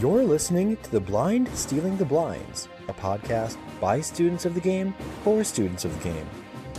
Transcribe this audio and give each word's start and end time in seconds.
You're 0.00 0.22
listening 0.22 0.76
to 0.76 0.90
The 0.92 1.00
Blind 1.00 1.48
Stealing 1.56 1.96
the 1.96 2.04
Blinds, 2.04 2.68
a 2.86 2.92
podcast 2.92 3.56
by 3.80 4.00
students 4.00 4.44
of 4.44 4.54
the 4.54 4.60
game 4.60 4.94
for 5.24 5.42
students 5.42 5.84
of 5.84 5.92
the 5.96 6.10
game. 6.10 6.26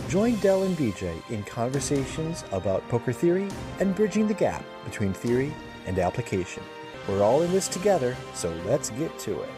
Join 0.08 0.36
Dell 0.36 0.62
and 0.62 0.74
BJ 0.74 1.20
in 1.28 1.42
conversations 1.42 2.44
about 2.50 2.88
poker 2.88 3.12
theory 3.12 3.48
and 3.78 3.94
bridging 3.94 4.26
the 4.26 4.32
gap 4.32 4.64
between 4.86 5.12
theory 5.12 5.52
and 5.86 5.98
application. 5.98 6.62
We're 7.06 7.22
all 7.22 7.42
in 7.42 7.52
this 7.52 7.68
together, 7.68 8.16
so 8.32 8.50
let's 8.64 8.88
get 8.88 9.18
to 9.18 9.42
it. 9.42 9.50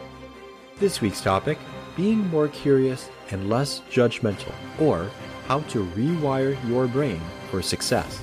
This 0.79 0.99
week's 0.99 1.21
topic 1.21 1.57
being 1.95 2.27
more 2.27 2.49
curious 2.49 3.09
and 3.31 3.49
less 3.49 3.79
judgmental, 3.89 4.51
or 4.77 5.09
how 5.47 5.61
to 5.69 5.85
rewire 5.95 6.57
your 6.67 6.85
brain 6.85 7.21
for 7.49 7.61
success. 7.61 8.21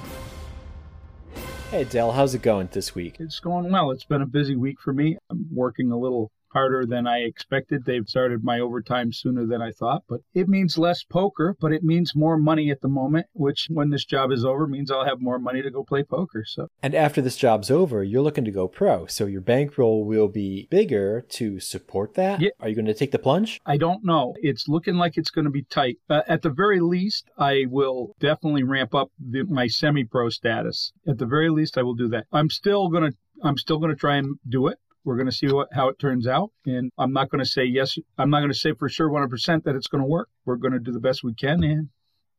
Hey, 1.71 1.85
Dell, 1.85 2.11
how's 2.11 2.35
it 2.35 2.43
going 2.43 2.69
this 2.73 2.97
week? 2.97 3.15
It's 3.21 3.39
going 3.39 3.71
well. 3.71 3.93
It's 3.93 4.03
been 4.03 4.23
a 4.23 4.27
busy 4.27 4.57
week 4.57 4.81
for 4.81 4.93
me. 4.93 5.19
I'm 5.31 5.47
working 5.53 5.93
a 5.93 5.97
little 5.97 6.33
harder 6.53 6.87
than 6.87 7.07
I 7.07 7.19
expected. 7.19 7.85
They've 7.85 8.09
started 8.09 8.45
my 8.45 8.61
overtime 8.61 9.13
sooner 9.13 9.47
than 9.47 9.63
I 9.63 9.71
thought, 9.73 10.03
but 10.09 10.21
it 10.35 10.49
means 10.49 10.79
less 10.79 11.03
poker, 11.05 11.57
but 11.61 11.73
it 11.73 11.83
means 11.83 12.15
more 12.15 12.37
money 12.37 12.71
at 12.71 12.81
the 12.81 12.89
moment, 12.89 13.27
which 13.33 13.67
when 13.71 13.91
this 13.91 14.05
job 14.05 14.33
is 14.33 14.45
over 14.45 14.67
means 14.67 14.91
I'll 14.91 15.05
have 15.05 15.21
more 15.21 15.39
money 15.39 15.63
to 15.63 15.71
go 15.71 15.85
play 15.85 16.03
poker. 16.03 16.45
So 16.47 16.69
And 16.83 16.95
after 16.95 17.21
this 17.21 17.37
job's 17.37 17.71
over, 17.71 18.03
you're 18.03 18.23
looking 18.23 18.45
to 18.45 18.51
go 18.51 18.69
pro. 18.69 19.07
So 19.07 19.27
your 19.27 19.41
bankroll 19.41 20.05
will 20.05 20.29
be 20.29 20.69
bigger 20.71 21.21
to 21.31 21.61
support 21.61 22.15
that. 22.15 22.41
Yeah. 22.41 22.51
Are 22.61 22.69
you 22.69 22.75
going 22.75 22.87
to 22.87 22.95
take 22.95 23.13
the 23.13 23.19
plunge? 23.19 23.61
I 23.67 23.77
don't 23.77 24.05
know. 24.05 24.35
It's 24.41 24.69
looking 24.69 24.97
like 24.97 25.17
it's 25.17 25.31
going 25.31 25.45
to 25.45 25.51
be 25.51 25.65
tight. 25.65 25.99
Uh, 26.09 26.23
at 26.29 26.43
the 26.43 26.51
very 26.51 26.81
least, 26.81 27.29
I 27.39 27.65
will 27.69 28.15
definitely 28.21 28.63
ramp 28.65 28.95
up 28.95 29.11
the, 29.19 29.45
my 29.45 29.67
semi-pro 29.67 30.31
status. 30.31 30.93
At 31.09 31.19
the 31.19 31.27
very 31.27 31.51
least, 31.51 31.79
I 31.79 31.83
will 31.83 31.95
do 31.95 32.09
that. 32.09 32.27
I'm 32.33 32.51
still 32.51 32.89
going 32.89 33.11
to 33.11 33.17
I'm 33.43 33.57
still 33.57 33.79
going 33.79 33.91
to 33.91 33.97
try 33.97 34.17
and 34.17 34.37
do 34.47 34.67
it. 34.67 34.77
We're 35.05 35.17
going 35.17 35.29
to 35.29 35.33
see 35.33 35.47
what, 35.49 35.69
how 35.73 35.89
it 35.89 35.99
turns 35.99 36.27
out. 36.27 36.51
And 36.67 36.91
I'm 36.99 37.13
not 37.13 37.31
going 37.31 37.43
to 37.43 37.51
say 37.51 37.65
yes. 37.65 37.99
I'm 38.19 38.31
not 38.31 38.41
going 38.41 38.53
to 38.53 38.59
say 38.59 38.73
for 38.75 38.89
sure 38.89 39.09
100% 39.09 39.65
that 39.65 39.75
it's 39.75 39.87
going 39.87 40.03
to 40.03 40.09
work. 40.09 40.29
We're 40.45 40.57
going 40.57 40.73
to 40.73 40.79
do 40.79 40.93
the 40.93 41.01
best 41.01 41.25
we 41.25 41.35
can. 41.35 41.63
And 41.63 41.89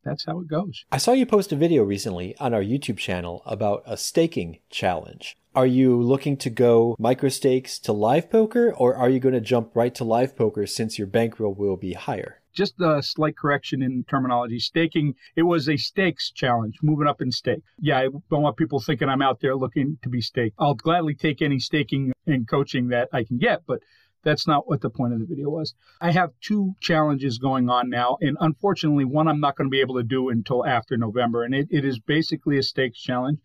that's 0.03 0.25
how 0.25 0.39
it 0.39 0.47
goes. 0.47 0.85
I 0.91 0.97
saw 0.97 1.11
you 1.13 1.25
post 1.25 1.51
a 1.51 1.55
video 1.55 1.83
recently 1.83 2.35
on 2.37 2.53
our 2.53 2.61
YouTube 2.61 2.97
channel 2.97 3.43
about 3.45 3.83
a 3.85 3.97
staking 3.97 4.59
challenge. 4.69 5.37
Are 5.53 5.65
you 5.65 6.01
looking 6.01 6.37
to 6.37 6.49
go 6.49 6.95
micro 6.97 7.29
stakes 7.29 7.77
to 7.79 7.91
live 7.91 8.29
poker 8.29 8.73
or 8.73 8.95
are 8.95 9.09
you 9.09 9.19
going 9.19 9.33
to 9.33 9.41
jump 9.41 9.75
right 9.75 9.93
to 9.95 10.03
live 10.03 10.35
poker 10.35 10.65
since 10.65 10.97
your 10.97 11.07
bankroll 11.07 11.53
will 11.53 11.77
be 11.77 11.93
higher? 11.93 12.40
Just 12.53 12.79
a 12.81 13.01
slight 13.01 13.37
correction 13.37 13.81
in 13.81 14.03
terminology. 14.05 14.59
Staking, 14.59 15.15
it 15.35 15.43
was 15.43 15.67
a 15.69 15.77
stakes 15.77 16.31
challenge, 16.31 16.77
moving 16.81 17.07
up 17.07 17.21
in 17.21 17.31
stake. 17.31 17.63
Yeah, 17.79 17.99
I 17.99 18.09
don't 18.29 18.41
want 18.43 18.57
people 18.57 18.79
thinking 18.79 19.09
I'm 19.09 19.21
out 19.21 19.39
there 19.41 19.55
looking 19.55 19.97
to 20.03 20.09
be 20.09 20.21
staked. 20.21 20.55
I'll 20.59 20.75
gladly 20.75 21.15
take 21.15 21.41
any 21.41 21.59
staking 21.59 22.13
and 22.25 22.47
coaching 22.47 22.89
that 22.89 23.09
I 23.13 23.23
can 23.23 23.37
get, 23.37 23.61
but 23.65 23.79
that's 24.23 24.47
not 24.47 24.67
what 24.67 24.81
the 24.81 24.89
point 24.89 25.13
of 25.13 25.19
the 25.19 25.25
video 25.25 25.49
was. 25.49 25.73
I 25.99 26.11
have 26.11 26.31
two 26.41 26.75
challenges 26.79 27.39
going 27.39 27.69
on 27.69 27.89
now, 27.89 28.17
and 28.21 28.37
unfortunately, 28.39 29.05
one 29.05 29.27
I'm 29.27 29.39
not 29.39 29.55
going 29.55 29.67
to 29.67 29.71
be 29.71 29.81
able 29.81 29.95
to 29.95 30.03
do 30.03 30.29
until 30.29 30.65
after 30.65 30.97
November, 30.97 31.43
and 31.43 31.55
it, 31.55 31.67
it 31.71 31.85
is 31.85 31.99
basically 31.99 32.57
a 32.57 32.63
stakes 32.63 33.01
challenge 33.01 33.39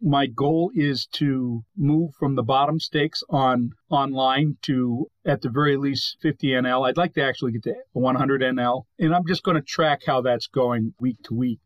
my 0.00 0.26
goal 0.26 0.70
is 0.74 1.06
to 1.06 1.64
move 1.76 2.12
from 2.18 2.34
the 2.34 2.42
bottom 2.42 2.78
stakes 2.78 3.22
on 3.30 3.70
online 3.90 4.56
to 4.62 5.08
at 5.24 5.40
the 5.40 5.48
very 5.48 5.76
least 5.76 6.16
50 6.20 6.48
NL. 6.48 6.88
I'd 6.88 6.96
like 6.96 7.14
to 7.14 7.22
actually 7.22 7.52
get 7.52 7.62
to 7.64 7.74
100 7.92 8.42
NL, 8.42 8.84
and 8.98 9.14
I'm 9.14 9.26
just 9.26 9.42
going 9.42 9.56
to 9.56 9.62
track 9.62 10.02
how 10.06 10.20
that's 10.20 10.46
going 10.46 10.94
week 10.98 11.22
to 11.24 11.34
week. 11.34 11.60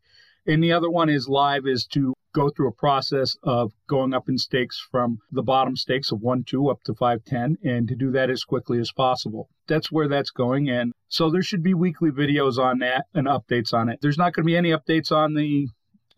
And 0.45 0.63
the 0.63 0.71
other 0.71 0.89
one 0.89 1.09
is 1.09 1.27
live 1.27 1.67
is 1.67 1.85
to 1.87 2.13
go 2.33 2.49
through 2.49 2.69
a 2.69 2.73
process 2.73 3.35
of 3.43 3.73
going 3.87 4.13
up 4.13 4.29
in 4.29 4.37
stakes 4.37 4.79
from 4.91 5.19
the 5.31 5.43
bottom 5.43 5.75
stakes 5.75 6.11
of 6.11 6.21
1 6.21 6.43
2 6.43 6.69
up 6.69 6.81
to 6.83 6.93
5 6.93 7.23
10 7.25 7.57
and 7.63 7.87
to 7.87 7.95
do 7.95 8.11
that 8.11 8.29
as 8.29 8.43
quickly 8.43 8.79
as 8.79 8.91
possible. 8.91 9.49
That's 9.67 9.91
where 9.91 10.07
that's 10.07 10.29
going. 10.29 10.69
And 10.69 10.93
so 11.07 11.29
there 11.29 11.41
should 11.41 11.63
be 11.63 11.73
weekly 11.73 12.11
videos 12.11 12.57
on 12.57 12.79
that 12.79 13.05
and 13.13 13.27
updates 13.27 13.73
on 13.73 13.89
it. 13.89 13.99
There's 14.01 14.17
not 14.17 14.33
going 14.33 14.43
to 14.43 14.47
be 14.47 14.57
any 14.57 14.69
updates 14.69 15.11
on 15.11 15.33
the 15.33 15.67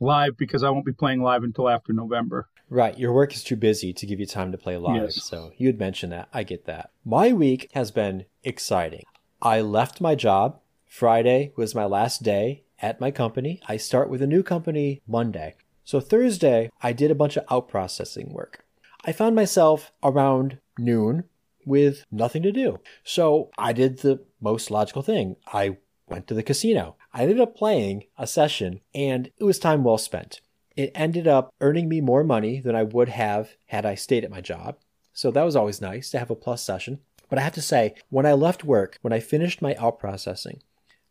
live 0.02 0.36
because 0.36 0.64
I 0.64 0.70
won't 0.70 0.86
be 0.86 0.92
playing 0.92 1.22
live 1.22 1.44
until 1.44 1.70
after 1.70 1.94
November. 1.94 2.50
Right. 2.70 2.98
Your 2.98 3.14
work 3.14 3.34
is 3.34 3.44
too 3.44 3.56
busy 3.56 3.94
to 3.94 4.06
give 4.06 4.20
you 4.20 4.26
time 4.26 4.52
to 4.52 4.58
play 4.58 4.78
live. 4.78 5.04
Yes. 5.04 5.24
So 5.24 5.52
you 5.58 5.68
had 5.68 5.80
mentioned 5.80 6.12
that. 6.12 6.28
I 6.34 6.44
get 6.44 6.66
that. 6.66 6.92
My 7.06 7.32
week 7.32 7.70
has 7.74 7.92
been 7.92 8.26
exciting. 8.44 9.04
I 9.42 9.62
left 9.62 10.02
my 10.02 10.16
job. 10.16 10.60
Friday 10.88 11.54
was 11.56 11.76
my 11.76 11.86
last 11.86 12.24
day 12.24 12.64
at 12.82 13.00
my 13.00 13.12
company. 13.12 13.62
I 13.68 13.78
start 13.78 14.10
with 14.10 14.22
a 14.22 14.28
new 14.28 14.44
company 14.44 15.02
Monday. 15.08 15.56
So 15.84 16.00
Thursday, 16.00 16.70
I 16.82 16.94
did 16.94 17.12
a 17.12 17.16
bunch 17.16 17.38
of 17.38 17.46
out 17.52 17.68
processing 17.68 18.34
work. 18.34 18.66
I 19.04 19.12
found 19.12 19.36
myself 19.36 19.92
around 20.04 20.60
noon 20.78 21.26
with 21.66 22.06
nothing 22.12 22.44
to 22.44 22.52
do. 22.52 22.80
So 23.04 23.50
I 23.58 23.74
did 23.74 24.00
the 24.00 24.24
most 24.40 24.72
logical 24.72 25.02
thing. 25.02 25.36
I 25.52 25.78
went 26.08 26.28
to 26.28 26.34
the 26.34 26.44
casino. 26.44 26.96
I 27.14 27.24
ended 27.24 27.40
up 27.40 27.56
playing 27.56 28.06
a 28.18 28.26
session 28.26 28.82
and 28.96 29.32
it 29.38 29.44
was 29.44 29.60
time 29.60 29.84
well 29.84 29.98
spent. 29.98 30.42
It 30.78 30.92
ended 30.96 31.28
up 31.28 31.54
earning 31.60 31.90
me 31.90 32.00
more 32.00 32.24
money 32.24 32.62
than 32.62 32.76
I 32.76 32.84
would 32.84 33.10
have 33.10 33.52
had 33.68 33.86
I 33.86 33.96
stayed 33.96 34.24
at 34.24 34.32
my 34.32 34.40
job. 34.42 34.78
So 35.14 35.30
that 35.32 35.44
was 35.44 35.56
always 35.56 35.82
nice 35.82 36.10
to 36.12 36.20
have 36.20 36.32
a 36.32 36.36
plus 36.36 36.64
session. 36.64 37.00
But 37.30 37.40
I 37.40 37.42
have 37.42 37.54
to 37.54 37.62
say, 37.62 37.96
when 38.10 38.26
I 38.26 38.34
left 38.34 38.64
work, 38.64 38.98
when 39.02 39.14
I 39.14 39.20
finished 39.20 39.62
my 39.62 39.76
out 39.76 40.00
processing, 40.00 40.62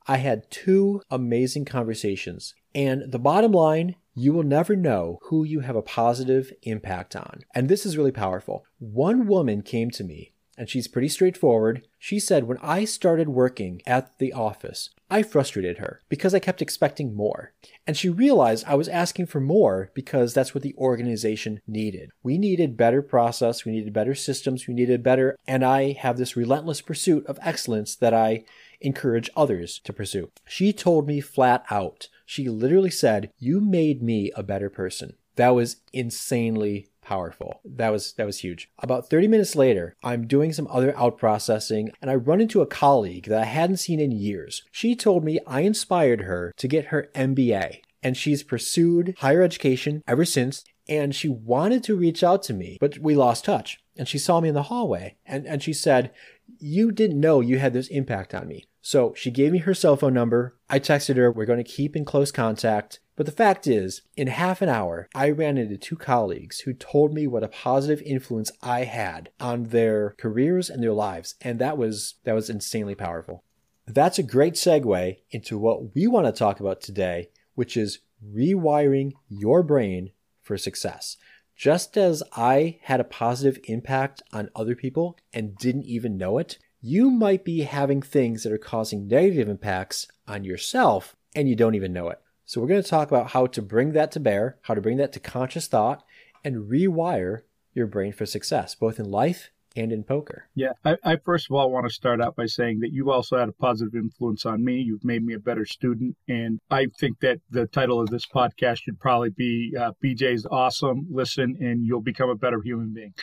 I 0.06 0.16
had 0.18 0.50
two 0.50 1.02
amazing 1.10 1.66
conversations. 1.66 2.54
And 2.74 3.12
the 3.12 3.18
bottom 3.18 3.52
line, 3.52 3.96
you 4.14 4.32
will 4.32 4.42
never 4.42 4.76
know 4.76 5.18
who 5.24 5.44
you 5.44 5.60
have 5.60 5.76
a 5.76 5.82
positive 5.82 6.52
impact 6.62 7.14
on. 7.14 7.40
And 7.54 7.68
this 7.68 7.84
is 7.84 7.96
really 7.96 8.12
powerful. 8.12 8.64
One 8.78 9.26
woman 9.26 9.62
came 9.62 9.90
to 9.92 10.04
me 10.04 10.32
and 10.60 10.68
she's 10.68 10.86
pretty 10.86 11.08
straightforward. 11.08 11.86
She 11.98 12.20
said, 12.20 12.44
When 12.44 12.58
I 12.58 12.84
started 12.84 13.30
working 13.30 13.80
at 13.86 14.18
the 14.18 14.34
office, 14.34 14.90
I 15.10 15.22
frustrated 15.22 15.78
her 15.78 16.02
because 16.10 16.34
I 16.34 16.38
kept 16.38 16.60
expecting 16.60 17.16
more. 17.16 17.54
And 17.86 17.96
she 17.96 18.10
realized 18.10 18.66
I 18.68 18.74
was 18.74 18.86
asking 18.86 19.26
for 19.26 19.40
more 19.40 19.90
because 19.94 20.34
that's 20.34 20.54
what 20.54 20.62
the 20.62 20.74
organization 20.76 21.62
needed. 21.66 22.10
We 22.22 22.36
needed 22.36 22.76
better 22.76 23.00
process, 23.00 23.64
we 23.64 23.72
needed 23.72 23.94
better 23.94 24.14
systems, 24.14 24.66
we 24.66 24.74
needed 24.74 25.02
better, 25.02 25.34
and 25.46 25.64
I 25.64 25.92
have 25.92 26.18
this 26.18 26.36
relentless 26.36 26.82
pursuit 26.82 27.24
of 27.24 27.38
excellence 27.40 27.96
that 27.96 28.12
I 28.12 28.44
encourage 28.82 29.30
others 29.34 29.80
to 29.84 29.94
pursue. 29.94 30.30
She 30.46 30.74
told 30.74 31.06
me 31.06 31.22
flat 31.22 31.64
out, 31.70 32.08
she 32.26 32.50
literally 32.50 32.90
said, 32.90 33.32
You 33.38 33.62
made 33.62 34.02
me 34.02 34.30
a 34.36 34.42
better 34.42 34.68
person. 34.68 35.14
That 35.36 35.54
was 35.54 35.76
insanely 35.94 36.89
powerful. 37.10 37.60
That 37.64 37.90
was 37.90 38.12
that 38.12 38.24
was 38.24 38.38
huge. 38.38 38.70
About 38.78 39.10
30 39.10 39.26
minutes 39.26 39.56
later, 39.56 39.96
I'm 40.04 40.28
doing 40.28 40.52
some 40.52 40.68
other 40.70 40.96
out 40.96 41.18
processing 41.18 41.90
and 42.00 42.08
I 42.08 42.14
run 42.14 42.40
into 42.40 42.62
a 42.62 42.66
colleague 42.66 43.26
that 43.26 43.42
I 43.42 43.46
hadn't 43.46 43.78
seen 43.78 43.98
in 43.98 44.12
years. 44.12 44.62
She 44.70 44.94
told 44.94 45.24
me 45.24 45.40
I 45.44 45.62
inspired 45.62 46.20
her 46.20 46.54
to 46.56 46.68
get 46.68 46.86
her 46.86 47.10
MBA 47.16 47.80
and 48.00 48.16
she's 48.16 48.44
pursued 48.44 49.16
higher 49.18 49.42
education 49.42 50.04
ever 50.06 50.24
since 50.24 50.64
and 50.88 51.12
she 51.12 51.28
wanted 51.28 51.82
to 51.84 51.96
reach 51.96 52.22
out 52.22 52.44
to 52.44 52.52
me, 52.52 52.78
but 52.80 52.98
we 52.98 53.16
lost 53.16 53.44
touch. 53.44 53.80
And 53.96 54.06
she 54.06 54.18
saw 54.18 54.40
me 54.40 54.48
in 54.48 54.54
the 54.54 54.64
hallway 54.64 55.16
and, 55.26 55.46
and 55.48 55.64
she 55.64 55.72
said, 55.72 56.12
You 56.60 56.92
didn't 56.92 57.18
know 57.18 57.40
you 57.40 57.58
had 57.58 57.72
this 57.72 57.88
impact 57.88 58.34
on 58.34 58.46
me. 58.46 58.66
So 58.82 59.14
she 59.16 59.32
gave 59.32 59.50
me 59.50 59.58
her 59.58 59.74
cell 59.74 59.96
phone 59.96 60.14
number. 60.14 60.56
I 60.68 60.78
texted 60.78 61.16
her, 61.16 61.32
We're 61.32 61.44
going 61.44 61.62
to 61.62 61.72
keep 61.72 61.96
in 61.96 62.04
close 62.04 62.30
contact. 62.30 63.00
But 63.20 63.26
the 63.26 63.32
fact 63.32 63.66
is, 63.66 64.00
in 64.16 64.28
half 64.28 64.62
an 64.62 64.70
hour, 64.70 65.06
I 65.14 65.28
ran 65.28 65.58
into 65.58 65.76
two 65.76 65.96
colleagues 65.96 66.60
who 66.60 66.72
told 66.72 67.12
me 67.12 67.26
what 67.26 67.44
a 67.44 67.48
positive 67.48 68.00
influence 68.00 68.50
I 68.62 68.84
had 68.84 69.28
on 69.38 69.64
their 69.64 70.14
careers 70.16 70.70
and 70.70 70.82
their 70.82 70.94
lives, 70.94 71.34
and 71.42 71.58
that 71.58 71.76
was 71.76 72.14
that 72.24 72.32
was 72.32 72.48
insanely 72.48 72.94
powerful. 72.94 73.44
That's 73.86 74.18
a 74.18 74.22
great 74.22 74.54
segue 74.54 75.18
into 75.30 75.58
what 75.58 75.94
we 75.94 76.06
want 76.06 76.28
to 76.28 76.32
talk 76.32 76.60
about 76.60 76.80
today, 76.80 77.28
which 77.54 77.76
is 77.76 77.98
rewiring 78.26 79.12
your 79.28 79.62
brain 79.62 80.12
for 80.40 80.56
success. 80.56 81.18
Just 81.54 81.98
as 81.98 82.22
I 82.38 82.78
had 82.84 83.00
a 83.00 83.04
positive 83.04 83.62
impact 83.64 84.22
on 84.32 84.48
other 84.56 84.74
people 84.74 85.18
and 85.34 85.58
didn't 85.58 85.84
even 85.84 86.16
know 86.16 86.38
it, 86.38 86.56
you 86.80 87.10
might 87.10 87.44
be 87.44 87.64
having 87.64 88.00
things 88.00 88.44
that 88.44 88.52
are 88.54 88.56
causing 88.56 89.06
negative 89.06 89.46
impacts 89.46 90.08
on 90.26 90.42
yourself 90.42 91.14
and 91.36 91.50
you 91.50 91.54
don't 91.54 91.74
even 91.74 91.92
know 91.92 92.08
it. 92.08 92.18
So, 92.50 92.60
we're 92.60 92.66
going 92.66 92.82
to 92.82 92.88
talk 92.88 93.06
about 93.06 93.30
how 93.30 93.46
to 93.46 93.62
bring 93.62 93.92
that 93.92 94.10
to 94.10 94.18
bear, 94.18 94.56
how 94.62 94.74
to 94.74 94.80
bring 94.80 94.96
that 94.96 95.12
to 95.12 95.20
conscious 95.20 95.68
thought, 95.68 96.04
and 96.44 96.68
rewire 96.68 97.42
your 97.74 97.86
brain 97.86 98.12
for 98.12 98.26
success, 98.26 98.74
both 98.74 98.98
in 98.98 99.08
life 99.08 99.50
and 99.76 99.92
in 99.92 100.02
poker. 100.02 100.48
Yeah, 100.56 100.72
I, 100.84 100.96
I 101.04 101.16
first 101.24 101.48
of 101.48 101.54
all 101.54 101.70
want 101.70 101.86
to 101.86 101.94
start 101.94 102.20
out 102.20 102.34
by 102.34 102.46
saying 102.46 102.80
that 102.80 102.90
you've 102.90 103.06
also 103.06 103.38
had 103.38 103.48
a 103.48 103.52
positive 103.52 103.94
influence 103.94 104.44
on 104.46 104.64
me. 104.64 104.80
You've 104.80 105.04
made 105.04 105.24
me 105.24 105.34
a 105.34 105.38
better 105.38 105.64
student. 105.64 106.16
And 106.26 106.58
I 106.72 106.86
think 106.98 107.20
that 107.20 107.38
the 107.50 107.68
title 107.68 108.00
of 108.00 108.08
this 108.08 108.26
podcast 108.26 108.78
should 108.78 108.98
probably 108.98 109.30
be 109.30 109.72
uh, 109.78 109.92
BJ's 110.02 110.44
Awesome. 110.50 111.06
Listen, 111.08 111.56
and 111.60 111.86
you'll 111.86 112.00
become 112.00 112.30
a 112.30 112.34
better 112.34 112.60
human 112.60 112.92
being. 112.92 113.14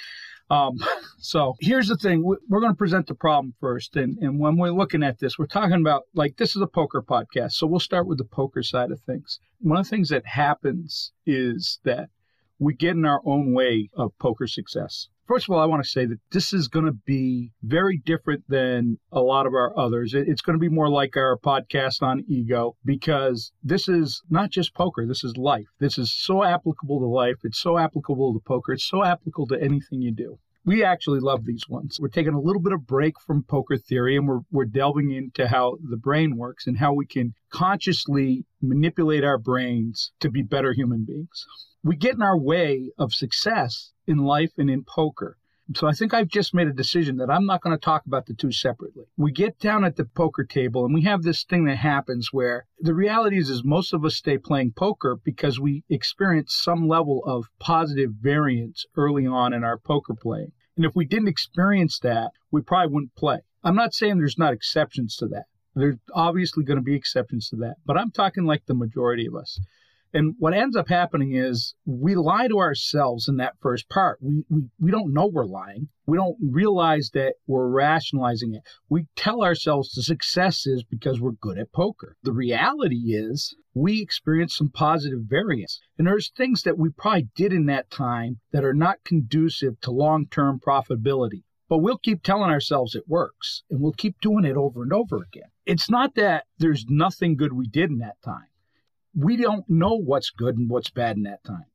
Um, 0.49 0.77
so 1.19 1.55
here's 1.59 1.87
the 1.87 1.97
thing 1.97 2.23
we're 2.23 2.59
going 2.59 2.71
to 2.71 2.77
present 2.77 3.07
the 3.07 3.15
problem 3.15 3.53
first. 3.59 3.95
And, 3.95 4.17
and 4.19 4.39
when 4.39 4.57
we're 4.57 4.71
looking 4.71 5.03
at 5.03 5.19
this, 5.19 5.37
we're 5.37 5.45
talking 5.47 5.81
about 5.81 6.03
like 6.13 6.37
this 6.37 6.55
is 6.55 6.61
a 6.61 6.67
poker 6.67 7.01
podcast. 7.01 7.53
So 7.53 7.67
we'll 7.67 7.79
start 7.79 8.07
with 8.07 8.17
the 8.17 8.25
poker 8.25 8.63
side 8.63 8.91
of 8.91 9.01
things. 9.01 9.39
One 9.59 9.77
of 9.77 9.85
the 9.85 9.89
things 9.89 10.09
that 10.09 10.25
happens 10.25 11.11
is 11.25 11.79
that 11.83 12.09
we 12.59 12.73
get 12.73 12.95
in 12.95 13.05
our 13.05 13.21
own 13.25 13.53
way 13.53 13.89
of 13.95 14.17
poker 14.19 14.47
success. 14.47 15.09
First 15.27 15.49
of 15.49 15.53
all, 15.53 15.59
I 15.59 15.65
want 15.65 15.83
to 15.83 15.89
say 15.89 16.05
that 16.05 16.19
this 16.31 16.53
is 16.53 16.69
going 16.69 16.85
to 16.85 16.93
be 16.93 17.51
very 17.61 17.97
different 17.97 18.45
than 18.47 18.97
a 19.11 19.19
lot 19.19 19.45
of 19.45 19.53
our 19.53 19.77
others. 19.77 20.13
It's 20.13 20.41
going 20.41 20.57
to 20.57 20.59
be 20.59 20.69
more 20.69 20.89
like 20.89 21.17
our 21.17 21.37
podcast 21.37 22.01
on 22.01 22.23
ego 22.29 22.77
because 22.85 23.51
this 23.61 23.89
is 23.89 24.21
not 24.29 24.51
just 24.51 24.73
poker, 24.73 25.05
this 25.05 25.25
is 25.25 25.35
life. 25.35 25.67
This 25.79 25.97
is 25.97 26.13
so 26.13 26.45
applicable 26.45 27.01
to 27.01 27.07
life. 27.07 27.35
It's 27.43 27.59
so 27.59 27.77
applicable 27.77 28.35
to 28.35 28.39
poker. 28.39 28.71
It's 28.71 28.87
so 28.87 29.03
applicable 29.03 29.47
to 29.47 29.61
anything 29.61 30.01
you 30.01 30.13
do. 30.13 30.39
We 30.63 30.83
actually 30.83 31.19
love 31.19 31.43
these 31.43 31.67
ones. 31.67 31.97
We're 31.99 32.07
taking 32.07 32.33
a 32.33 32.41
little 32.41 32.61
bit 32.61 32.73
of 32.73 32.87
break 32.87 33.19
from 33.19 33.43
poker 33.43 33.77
theory 33.77 34.15
and 34.15 34.29
we're, 34.29 34.41
we're 34.49 34.65
delving 34.65 35.11
into 35.11 35.49
how 35.49 35.77
the 35.81 35.97
brain 35.97 36.37
works 36.37 36.67
and 36.67 36.77
how 36.77 36.93
we 36.93 37.05
can 37.05 37.33
consciously 37.49 38.45
manipulate 38.61 39.25
our 39.25 39.37
brains 39.37 40.13
to 40.21 40.29
be 40.29 40.41
better 40.41 40.71
human 40.73 41.05
beings 41.05 41.45
we 41.83 41.95
get 41.95 42.15
in 42.15 42.21
our 42.21 42.37
way 42.37 42.91
of 42.97 43.13
success 43.13 43.93
in 44.07 44.17
life 44.19 44.53
and 44.57 44.69
in 44.69 44.83
poker. 44.83 45.37
So 45.75 45.85
I 45.85 45.91
think 45.91 46.13
I've 46.13 46.29
just 46.29 46.53
made 46.53 46.69
a 46.69 46.73
decision 46.73 47.17
that 47.17 47.29
I'm 47.29 47.45
not 47.45 47.61
going 47.61 47.75
to 47.75 47.83
talk 47.83 48.05
about 48.05 48.25
the 48.25 48.33
two 48.33 48.53
separately. 48.53 49.03
We 49.17 49.33
get 49.33 49.59
down 49.59 49.83
at 49.83 49.97
the 49.97 50.05
poker 50.05 50.45
table 50.45 50.85
and 50.85 50.93
we 50.93 51.01
have 51.01 51.23
this 51.23 51.43
thing 51.43 51.65
that 51.65 51.75
happens 51.75 52.31
where 52.31 52.65
the 52.79 52.93
reality 52.93 53.37
is, 53.37 53.49
is 53.49 53.65
most 53.65 53.93
of 53.93 54.05
us 54.05 54.15
stay 54.15 54.37
playing 54.37 54.71
poker 54.77 55.19
because 55.21 55.59
we 55.59 55.83
experience 55.89 56.55
some 56.55 56.87
level 56.87 57.21
of 57.25 57.49
positive 57.59 58.11
variance 58.11 58.85
early 58.95 59.27
on 59.27 59.51
in 59.51 59.65
our 59.65 59.77
poker 59.77 60.13
playing. 60.13 60.53
And 60.77 60.85
if 60.85 60.95
we 60.95 61.03
didn't 61.03 61.27
experience 61.27 61.99
that, 61.99 62.31
we 62.49 62.61
probably 62.61 62.93
wouldn't 62.93 63.15
play. 63.15 63.39
I'm 63.61 63.75
not 63.75 63.93
saying 63.93 64.19
there's 64.19 64.37
not 64.37 64.53
exceptions 64.53 65.17
to 65.17 65.27
that. 65.27 65.47
There's 65.75 65.97
obviously 66.13 66.63
going 66.63 66.77
to 66.77 66.83
be 66.83 66.95
exceptions 66.95 67.49
to 67.49 67.57
that, 67.57 67.75
but 67.85 67.97
I'm 67.97 68.11
talking 68.11 68.45
like 68.45 68.65
the 68.67 68.73
majority 68.73 69.25
of 69.25 69.35
us. 69.35 69.59
And 70.13 70.35
what 70.39 70.53
ends 70.53 70.75
up 70.75 70.87
happening 70.87 71.33
is 71.35 71.75
we 71.85 72.15
lie 72.15 72.47
to 72.47 72.59
ourselves 72.59 73.27
in 73.27 73.37
that 73.37 73.57
first 73.59 73.89
part. 73.89 74.19
We, 74.21 74.43
we, 74.49 74.61
we 74.79 74.91
don't 74.91 75.13
know 75.13 75.27
we're 75.27 75.45
lying. 75.45 75.89
We 76.05 76.17
don't 76.17 76.37
realize 76.41 77.09
that 77.13 77.35
we're 77.45 77.67
rationalizing 77.67 78.53
it. 78.53 78.61
We 78.87 79.07
tell 79.17 79.43
ourselves 79.43 79.91
the 79.91 80.01
success 80.01 80.65
is 80.65 80.83
because 80.83 81.19
we're 81.19 81.31
good 81.31 81.57
at 81.57 81.73
poker. 81.73 82.15
The 82.23 82.31
reality 82.31 83.13
is 83.13 83.53
we 83.73 84.01
experience 84.01 84.55
some 84.55 84.69
positive 84.69 85.23
variance. 85.23 85.81
And 85.97 86.07
there's 86.07 86.29
things 86.29 86.63
that 86.63 86.77
we 86.77 86.89
probably 86.89 87.27
did 87.35 87.51
in 87.51 87.65
that 87.65 87.91
time 87.91 88.39
that 88.51 88.63
are 88.63 88.73
not 88.73 89.03
conducive 89.03 89.79
to 89.81 89.91
long 89.91 90.27
term 90.27 90.59
profitability. 90.65 91.43
But 91.67 91.79
we'll 91.79 91.97
keep 91.97 92.23
telling 92.23 92.49
ourselves 92.49 92.95
it 92.95 93.09
works 93.09 93.63
and 93.69 93.81
we'll 93.81 93.91
keep 93.91 94.21
doing 94.21 94.45
it 94.45 94.55
over 94.55 94.83
and 94.83 94.93
over 94.93 95.17
again. 95.17 95.49
It's 95.65 95.89
not 95.89 96.15
that 96.15 96.45
there's 96.57 96.85
nothing 96.87 97.35
good 97.35 97.51
we 97.51 97.67
did 97.67 97.89
in 97.89 97.97
that 97.97 98.21
time 98.23 98.47
we 99.17 99.35
don't 99.35 99.67
know 99.67 99.95
what's 99.95 100.29
good 100.29 100.57
and 100.57 100.69
what's 100.69 100.91
bad 100.91 101.17
in 101.17 101.23
that 101.23 101.43
time. 101.43 101.65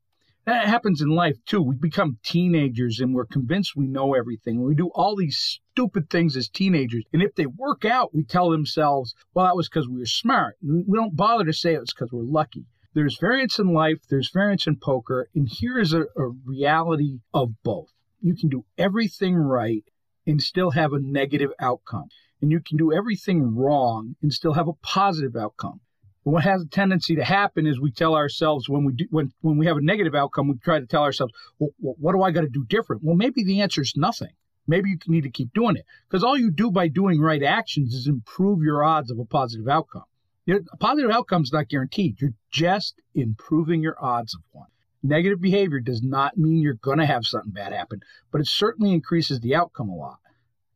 That 0.45 0.67
happens 0.67 1.01
in 1.01 1.09
life 1.09 1.37
too. 1.45 1.61
We 1.61 1.77
become 1.77 2.19
teenagers 2.23 3.01
and 3.01 3.15
we're 3.15 3.27
convinced 3.27 3.77
we 3.77 3.87
know 3.87 4.15
everything. 4.15 4.63
We 4.63 4.75
do 4.75 4.91
all 4.95 5.17
these 5.17 5.61
stupid 5.73 6.09
things 6.09 6.37
as 6.37 6.49
teenagers. 6.49 7.05
And 7.13 7.23
if 7.23 7.35
they 7.35 7.47
work 7.47 7.85
out, 7.85 8.15
we 8.15 8.25
tell 8.25 8.51
themselves, 8.51 9.15
well, 9.35 9.47
that 9.47 9.57
was 9.57 9.69
because 9.69 9.89
we 9.89 9.99
were 9.99 10.07
smart. 10.07 10.57
We 10.63 10.97
don't 10.97 11.17
bother 11.17 11.45
to 11.45 11.53
say 11.53 11.75
it 11.75 11.81
was 11.81 11.93
because 11.93 12.13
we're 12.13 12.23
lucky. 12.23 12.67
There's 12.95 13.19
variance 13.19 13.59
in 13.59 13.73
life, 13.73 13.99
there's 14.09 14.31
variance 14.31 14.67
in 14.67 14.77
poker, 14.77 15.29
and 15.35 15.49
here 15.49 15.79
is 15.79 15.93
a, 15.93 16.03
a 16.17 16.29
reality 16.45 17.21
of 17.33 17.63
both. 17.63 17.89
You 18.21 18.37
can 18.37 18.51
do 18.51 18.67
everything 18.77 19.35
right 19.35 19.85
and 20.27 20.41
still 20.43 20.73
have 20.73 20.93
a 20.93 21.01
negative 21.01 21.51
outcome. 21.59 22.09
And 22.41 22.51
you 22.51 22.61
can 22.61 22.77
do 22.77 22.93
everything 22.93 23.57
wrong 23.57 24.17
and 24.23 24.33
still 24.33 24.53
have 24.55 24.69
a 24.69 24.75
positive 24.75 25.37
outcome. 25.37 25.81
What 26.25 26.45
has 26.45 26.63
a 26.63 26.67
tendency 26.67 27.17
to 27.17 27.25
happen 27.25 27.67
is 27.67 27.81
we 27.81 27.91
tell 27.91 28.15
ourselves 28.15 28.69
when 28.69 28.85
we 28.85 28.93
do 28.93 29.07
when 29.11 29.33
when 29.41 29.59
we 29.59 29.67
have 29.67 29.77
a 29.77 29.83
negative 29.83 30.15
outcome, 30.15 30.49
we 30.49 30.57
try 30.59 30.79
to 30.79 30.87
tell 30.87 31.03
ourselves, 31.03 31.33
well, 31.59 31.71
what 31.81 32.13
do 32.13 32.23
I 32.23 32.31
got 32.31 32.43
to 32.43 32.49
do 32.49 32.65
different? 32.65 33.03
Well, 33.03 33.17
maybe 33.17 33.43
the 33.43 33.61
answer 33.61 33.83
is 33.83 33.95
nothing. 33.97 34.31
Maybe 34.69 34.91
you 34.91 34.99
need 35.09 35.25
to 35.25 35.31
keep 35.31 35.53
doing 35.53 35.77
it 35.77 35.85
because 36.09 36.23
all 36.23 36.39
you 36.39 36.53
do 36.53 36.71
by 36.71 36.87
doing 36.87 37.21
right 37.21 37.43
actions 37.43 37.93
is 37.93 38.07
improve 38.07 38.63
your 38.63 38.85
odds 38.85 39.11
of 39.11 39.19
a 39.19 39.25
positive 39.25 39.67
outcome. 39.67 40.05
A 40.49 40.77
positive 40.79 41.11
outcome 41.11 41.43
is 41.43 41.53
not 41.53 41.69
guaranteed. 41.69 42.21
You're 42.21 42.35
just 42.51 43.01
improving 43.15 43.83
your 43.83 43.97
odds 44.01 44.35
of 44.35 44.43
one. 44.53 44.69
Negative 45.03 45.41
behavior 45.41 45.81
does 45.81 46.03
not 46.03 46.37
mean 46.37 46.63
you're 46.63 46.75
going 46.75 46.99
to 46.99 47.07
have 47.07 47.27
something 47.27 47.51
bad 47.51 47.73
happen, 47.73 48.01
but 48.31 48.41
it 48.41 48.47
certainly 48.47 48.93
increases 48.93 49.41
the 49.41 49.57
outcome 49.57 49.89
a 49.89 49.97
lot. 49.97 50.19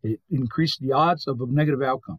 It 0.02 0.20
increases 0.28 0.78
the 0.78 0.92
odds 0.92 1.28
of 1.28 1.40
a 1.40 1.46
negative 1.46 1.82
outcome 1.82 2.18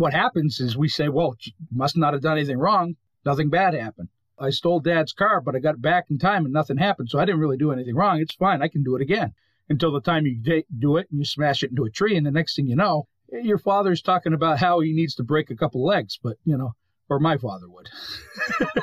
what 0.00 0.14
happens 0.14 0.60
is 0.60 0.76
we 0.76 0.88
say, 0.88 1.08
well, 1.08 1.36
must 1.70 1.96
not 1.96 2.14
have 2.14 2.22
done 2.22 2.38
anything 2.38 2.58
wrong. 2.58 2.96
Nothing 3.24 3.50
bad 3.50 3.74
happened. 3.74 4.08
I 4.38 4.48
stole 4.48 4.80
dad's 4.80 5.12
car, 5.12 5.42
but 5.42 5.54
I 5.54 5.58
got 5.58 5.82
back 5.82 6.06
in 6.10 6.18
time 6.18 6.46
and 6.46 6.54
nothing 6.54 6.78
happened. 6.78 7.10
So 7.10 7.18
I 7.18 7.26
didn't 7.26 7.40
really 7.40 7.58
do 7.58 7.70
anything 7.70 7.94
wrong. 7.94 8.18
It's 8.18 8.34
fine. 8.34 8.62
I 8.62 8.68
can 8.68 8.82
do 8.82 8.96
it 8.96 9.02
again. 9.02 9.34
Until 9.68 9.92
the 9.92 10.00
time 10.00 10.26
you 10.26 10.64
do 10.78 10.96
it 10.96 11.06
and 11.10 11.20
you 11.20 11.24
smash 11.24 11.62
it 11.62 11.70
into 11.70 11.84
a 11.84 11.90
tree. 11.90 12.16
And 12.16 12.26
the 12.26 12.30
next 12.30 12.56
thing 12.56 12.66
you 12.66 12.76
know, 12.76 13.06
your 13.30 13.58
father's 13.58 14.02
talking 14.02 14.32
about 14.32 14.58
how 14.58 14.80
he 14.80 14.92
needs 14.92 15.14
to 15.16 15.22
break 15.22 15.50
a 15.50 15.56
couple 15.56 15.84
legs, 15.84 16.18
but, 16.20 16.38
you 16.44 16.56
know, 16.56 16.72
or 17.08 17.20
my 17.20 17.36
father 17.36 17.68
would. 17.68 17.88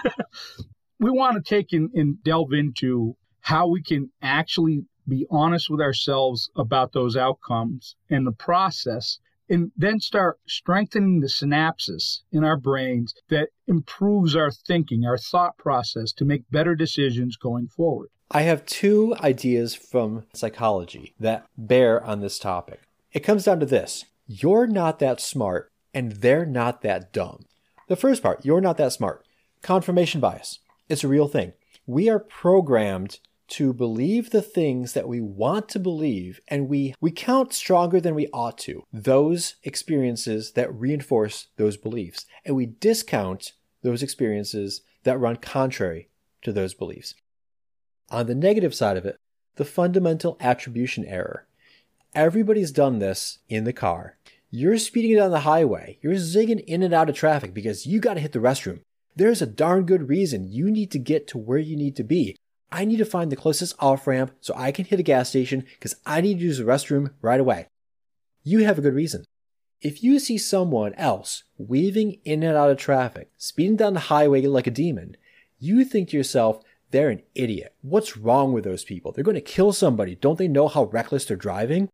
we 0.99 1.09
want 1.09 1.35
to 1.35 1.49
take 1.49 1.73
in 1.73 1.89
and 1.95 2.23
delve 2.23 2.53
into 2.53 3.17
how 3.41 3.67
we 3.67 3.81
can 3.81 4.11
actually 4.21 4.85
be 5.07 5.25
honest 5.31 5.69
with 5.69 5.81
ourselves 5.81 6.49
about 6.55 6.93
those 6.93 7.17
outcomes 7.17 7.95
and 8.09 8.27
the 8.27 8.31
process 8.31 9.19
and 9.49 9.71
then 9.77 9.99
start 9.99 10.39
strengthening 10.47 11.19
the 11.19 11.27
synapses 11.27 12.21
in 12.31 12.43
our 12.43 12.57
brains 12.57 13.13
that 13.29 13.49
improves 13.67 14.35
our 14.35 14.51
thinking, 14.51 15.05
our 15.05 15.17
thought 15.17 15.57
process 15.57 16.11
to 16.13 16.25
make 16.25 16.49
better 16.51 16.75
decisions 16.75 17.37
going 17.37 17.67
forward. 17.67 18.09
I 18.29 18.41
have 18.41 18.65
two 18.65 19.15
ideas 19.21 19.73
from 19.73 20.25
psychology 20.33 21.13
that 21.19 21.45
bear 21.57 22.03
on 22.03 22.19
this 22.19 22.37
topic. 22.39 22.81
It 23.13 23.21
comes 23.21 23.45
down 23.45 23.59
to 23.61 23.65
this 23.65 24.05
you're 24.27 24.67
not 24.67 24.99
that 24.99 25.21
smart, 25.21 25.71
and 25.93 26.11
they're 26.13 26.45
not 26.45 26.81
that 26.81 27.13
dumb. 27.13 27.45
The 27.87 27.95
first 27.95 28.21
part, 28.21 28.45
you're 28.45 28.61
not 28.61 28.77
that 28.77 28.91
smart. 28.91 29.25
Confirmation 29.61 30.19
bias. 30.19 30.59
It's 30.89 31.03
a 31.03 31.07
real 31.07 31.29
thing. 31.29 31.53
We 31.85 32.09
are 32.09 32.19
programmed 32.19 33.19
to 33.47 33.73
believe 33.73 34.29
the 34.29 34.41
things 34.41 34.93
that 34.93 35.07
we 35.07 35.21
want 35.21 35.69
to 35.69 35.79
believe 35.79 36.39
and 36.47 36.67
we 36.67 36.93
we 36.99 37.11
count 37.11 37.53
stronger 37.53 37.99
than 38.01 38.15
we 38.15 38.27
ought 38.33 38.57
to 38.57 38.83
those 38.91 39.55
experiences 39.63 40.51
that 40.53 40.73
reinforce 40.73 41.47
those 41.57 41.77
beliefs. 41.77 42.25
And 42.45 42.55
we 42.55 42.65
discount 42.65 43.53
those 43.83 44.03
experiences 44.03 44.81
that 45.03 45.19
run 45.19 45.37
contrary 45.37 46.09
to 46.41 46.51
those 46.51 46.73
beliefs. 46.73 47.15
On 48.09 48.27
the 48.27 48.35
negative 48.35 48.75
side 48.75 48.97
of 48.97 49.05
it 49.05 49.17
the 49.57 49.65
fundamental 49.65 50.37
attribution 50.39 51.03
error. 51.05 51.47
Everybody's 52.15 52.71
done 52.71 52.99
this 52.99 53.39
in 53.49 53.63
the 53.65 53.73
car. 53.73 54.17
You're 54.49 54.77
speeding 54.77 55.17
down 55.17 55.31
the 55.31 55.41
highway. 55.41 55.99
You're 56.01 56.13
zigging 56.13 56.63
in 56.65 56.81
and 56.81 56.93
out 56.93 57.09
of 57.09 57.15
traffic 57.15 57.53
because 57.53 57.85
you 57.85 57.99
got 57.99 58.13
to 58.13 58.21
hit 58.21 58.31
the 58.31 58.39
restroom. 58.39 58.79
There's 59.15 59.41
a 59.41 59.47
darn 59.47 59.85
good 59.85 60.07
reason 60.07 60.51
you 60.51 60.71
need 60.71 60.91
to 60.91 60.99
get 60.99 61.27
to 61.29 61.37
where 61.37 61.57
you 61.57 61.75
need 61.75 61.95
to 61.97 62.03
be 62.03 62.36
I 62.71 62.85
need 62.85 62.97
to 62.97 63.05
find 63.05 63.31
the 63.31 63.35
closest 63.35 63.75
off 63.79 64.07
ramp 64.07 64.31
so 64.41 64.53
I 64.55 64.71
can 64.71 64.85
hit 64.85 64.99
a 64.99 65.03
gas 65.03 65.29
station 65.29 65.65
because 65.73 65.95
I 66.05 66.21
need 66.21 66.39
to 66.39 66.45
use 66.45 66.57
the 66.57 66.65
restroom 66.65 67.11
right 67.21 67.39
away. 67.39 67.67
You 68.43 68.65
have 68.65 68.77
a 68.77 68.81
good 68.81 68.93
reason. 68.93 69.25
If 69.81 70.03
you 70.03 70.19
see 70.19 70.37
someone 70.37 70.93
else 70.95 71.43
weaving 71.57 72.19
in 72.25 72.43
and 72.43 72.57
out 72.57 72.71
of 72.71 72.77
traffic, 72.77 73.31
speeding 73.37 73.75
down 73.75 73.93
the 73.93 74.01
highway 74.01 74.41
like 74.41 74.67
a 74.67 74.71
demon, 74.71 75.15
you 75.59 75.85
think 75.85 76.09
to 76.09 76.17
yourself, 76.17 76.63
they're 76.91 77.09
an 77.09 77.23
idiot. 77.35 77.75
What's 77.81 78.17
wrong 78.17 78.53
with 78.53 78.63
those 78.63 78.83
people? 78.83 79.11
They're 79.11 79.23
going 79.23 79.35
to 79.35 79.41
kill 79.41 79.73
somebody. 79.73 80.15
Don't 80.15 80.37
they 80.37 80.47
know 80.47 80.67
how 80.67 80.85
reckless 80.85 81.25
they're 81.25 81.37
driving? 81.37 81.89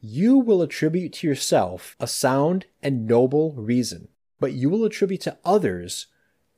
You 0.00 0.38
will 0.38 0.62
attribute 0.62 1.12
to 1.14 1.26
yourself 1.26 1.96
a 2.00 2.06
sound 2.06 2.66
and 2.82 3.06
noble 3.06 3.52
reason, 3.52 4.08
but 4.40 4.52
you 4.52 4.68
will 4.68 4.84
attribute 4.84 5.20
to 5.22 5.38
others 5.44 6.08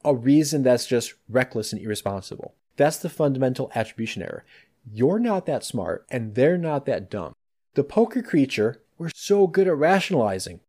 a 0.05 0.15
reason 0.15 0.63
that's 0.63 0.87
just 0.87 1.15
reckless 1.29 1.73
and 1.73 1.83
irresponsible. 1.83 2.55
That's 2.77 2.99
the 2.99 3.09
fundamental 3.09 3.71
attribution 3.75 4.23
error. 4.23 4.45
You're 4.91 5.19
not 5.19 5.47
that 5.47 5.65
smart, 5.65 6.05
and 6.11 6.35
they're 6.35 6.59
not 6.59 6.87
that 6.87 7.11
dumb. 7.11 7.35
The 7.75 7.85
poker 7.85 8.23
creature 8.23 8.83
were 8.99 9.11
so 9.15 9.47
good 9.47 9.67
at 9.67 9.77
rationalizing. 9.77 10.61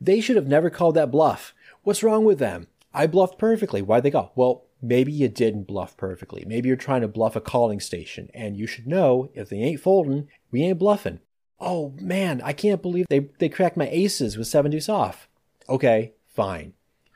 They 0.00 0.20
should 0.20 0.36
have 0.36 0.46
never 0.46 0.70
called 0.70 0.94
that 0.94 1.10
bluff. 1.10 1.54
What's 1.82 2.02
wrong 2.02 2.24
with 2.24 2.38
them? 2.38 2.68
I 2.94 3.06
bluffed 3.06 3.38
perfectly. 3.38 3.82
Why'd 3.82 4.02
they 4.02 4.10
go? 4.10 4.30
Well, 4.34 4.64
maybe 4.80 5.12
you 5.12 5.28
didn't 5.28 5.66
bluff 5.66 5.96
perfectly. 5.96 6.44
Maybe 6.46 6.68
you're 6.68 6.76
trying 6.76 7.02
to 7.02 7.08
bluff 7.08 7.36
a 7.36 7.40
calling 7.40 7.80
station, 7.80 8.30
and 8.32 8.56
you 8.56 8.66
should 8.66 8.86
know 8.86 9.30
if 9.34 9.48
they 9.48 9.58
ain't 9.58 9.80
folding, 9.80 10.28
we 10.50 10.62
ain't 10.62 10.78
bluffing. 10.78 11.20
Oh 11.60 11.94
man, 12.00 12.40
I 12.44 12.52
can't 12.52 12.80
believe 12.80 13.06
they, 13.08 13.28
they 13.38 13.48
cracked 13.48 13.76
my 13.76 13.88
aces 13.88 14.38
with 14.38 14.46
seven 14.46 14.70
deuce 14.70 14.88
off. 14.88 15.28
Okay, 15.68 16.12
fine. 16.26 16.74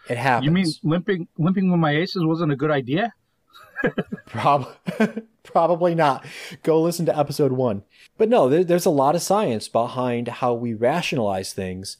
It 0.09 0.19
happens. 0.19 0.45
You 0.47 0.51
mean 0.51 0.67
limping 0.83 1.29
limping 1.39 1.71
with 1.71 1.79
my 1.79 1.93
aces 1.97 2.25
wasn't 2.25 2.53
a 2.53 2.57
good 2.57 2.73
idea? 2.73 3.15
Prob- 4.27 4.75
probably 5.43 5.95
not. 5.95 6.25
Go 6.63 6.81
listen 6.81 7.07
to 7.07 7.19
episode 7.19 7.53
one. 7.53 7.83
But 8.19 8.29
no, 8.29 8.49
there, 8.49 8.65
there's 8.65 8.87
a 8.87 8.91
lot 8.91 9.15
of 9.15 9.23
science 9.23 9.69
behind 9.69 10.29
how 10.29 10.55
we 10.55 10.75
rationalize 10.75 11.53
things 11.53 11.97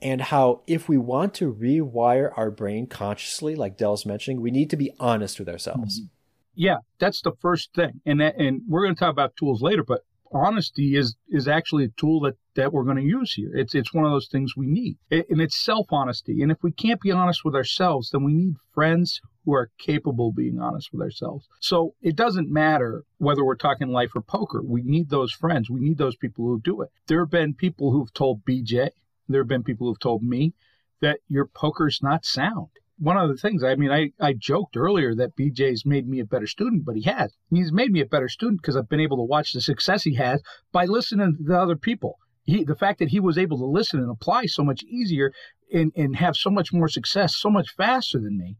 and 0.00 0.20
how 0.20 0.62
if 0.66 0.88
we 0.88 0.98
want 0.98 1.34
to 1.34 1.52
rewire 1.52 2.32
our 2.36 2.50
brain 2.50 2.86
consciously, 2.86 3.54
like 3.54 3.76
Dell's 3.76 4.06
mentioning, 4.06 4.40
we 4.40 4.50
need 4.50 4.70
to 4.70 4.76
be 4.76 4.92
honest 5.00 5.38
with 5.38 5.48
ourselves. 5.48 6.00
Mm-hmm. 6.00 6.06
Yeah, 6.54 6.76
that's 6.98 7.20
the 7.22 7.32
first 7.40 7.74
thing. 7.74 8.00
And 8.06 8.20
that, 8.20 8.36
and 8.36 8.62
we're 8.68 8.82
going 8.82 8.94
to 8.94 8.98
talk 8.98 9.10
about 9.10 9.36
tools 9.36 9.62
later, 9.62 9.84
but 9.84 10.02
honesty 10.32 10.96
is 10.96 11.14
is 11.28 11.46
actually 11.48 11.84
a 11.84 11.88
tool 11.96 12.20
that 12.20 12.36
that 12.54 12.72
we're 12.72 12.84
going 12.84 12.96
to 12.96 13.02
use 13.02 13.32
here. 13.32 13.50
It's 13.54 13.74
it's 13.74 13.92
one 13.92 14.04
of 14.04 14.10
those 14.10 14.28
things 14.28 14.56
we 14.56 14.66
need, 14.66 14.96
and 15.10 15.40
it's 15.40 15.62
self 15.62 15.86
honesty. 15.90 16.42
And 16.42 16.50
if 16.50 16.58
we 16.62 16.72
can't 16.72 17.00
be 17.00 17.12
honest 17.12 17.44
with 17.44 17.54
ourselves, 17.54 18.10
then 18.10 18.24
we 18.24 18.32
need 18.32 18.54
friends 18.72 19.20
who 19.46 19.54
are 19.54 19.70
capable 19.78 20.28
of 20.28 20.36
being 20.36 20.58
honest 20.60 20.92
with 20.92 21.00
ourselves. 21.00 21.48
So 21.60 21.94
it 22.02 22.16
doesn't 22.16 22.52
matter 22.52 23.04
whether 23.16 23.42
we're 23.42 23.56
talking 23.56 23.88
life 23.88 24.10
or 24.14 24.20
poker. 24.20 24.60
We 24.62 24.82
need 24.82 25.08
those 25.08 25.32
friends. 25.32 25.70
We 25.70 25.80
need 25.80 25.96
those 25.96 26.16
people 26.16 26.44
who 26.44 26.60
do 26.60 26.82
it. 26.82 26.90
There 27.06 27.20
have 27.20 27.30
been 27.30 27.54
people 27.54 27.92
who've 27.92 28.12
told 28.12 28.44
BJ, 28.44 28.90
there 29.28 29.40
have 29.40 29.48
been 29.48 29.64
people 29.64 29.86
who've 29.86 29.98
told 29.98 30.22
me 30.22 30.52
that 31.00 31.20
your 31.28 31.46
poker's 31.46 32.00
not 32.02 32.26
sound 32.26 32.68
one 32.98 33.16
of 33.18 33.28
the 33.28 33.36
things, 33.36 33.62
I 33.62 33.74
mean, 33.74 33.90
I, 33.90 34.12
I 34.18 34.32
joked 34.32 34.76
earlier 34.76 35.14
that 35.14 35.36
BJ's 35.36 35.84
made 35.84 36.08
me 36.08 36.20
a 36.20 36.24
better 36.24 36.46
student, 36.46 36.84
but 36.84 36.96
he 36.96 37.02
has. 37.02 37.34
He's 37.50 37.72
made 37.72 37.92
me 37.92 38.00
a 38.00 38.06
better 38.06 38.28
student 38.28 38.62
because 38.62 38.76
I've 38.76 38.88
been 38.88 39.00
able 39.00 39.18
to 39.18 39.22
watch 39.22 39.52
the 39.52 39.60
success 39.60 40.04
he 40.04 40.14
has 40.14 40.42
by 40.72 40.86
listening 40.86 41.36
to 41.46 41.58
other 41.58 41.76
people. 41.76 42.18
He, 42.44 42.64
the 42.64 42.76
fact 42.76 43.00
that 43.00 43.10
he 43.10 43.20
was 43.20 43.36
able 43.36 43.58
to 43.58 43.66
listen 43.66 44.00
and 44.00 44.10
apply 44.10 44.46
so 44.46 44.64
much 44.64 44.82
easier 44.84 45.32
and, 45.72 45.92
and 45.96 46.16
have 46.16 46.36
so 46.36 46.48
much 46.48 46.72
more 46.72 46.88
success 46.88 47.36
so 47.36 47.50
much 47.50 47.74
faster 47.76 48.20
than 48.20 48.38
me 48.38 48.56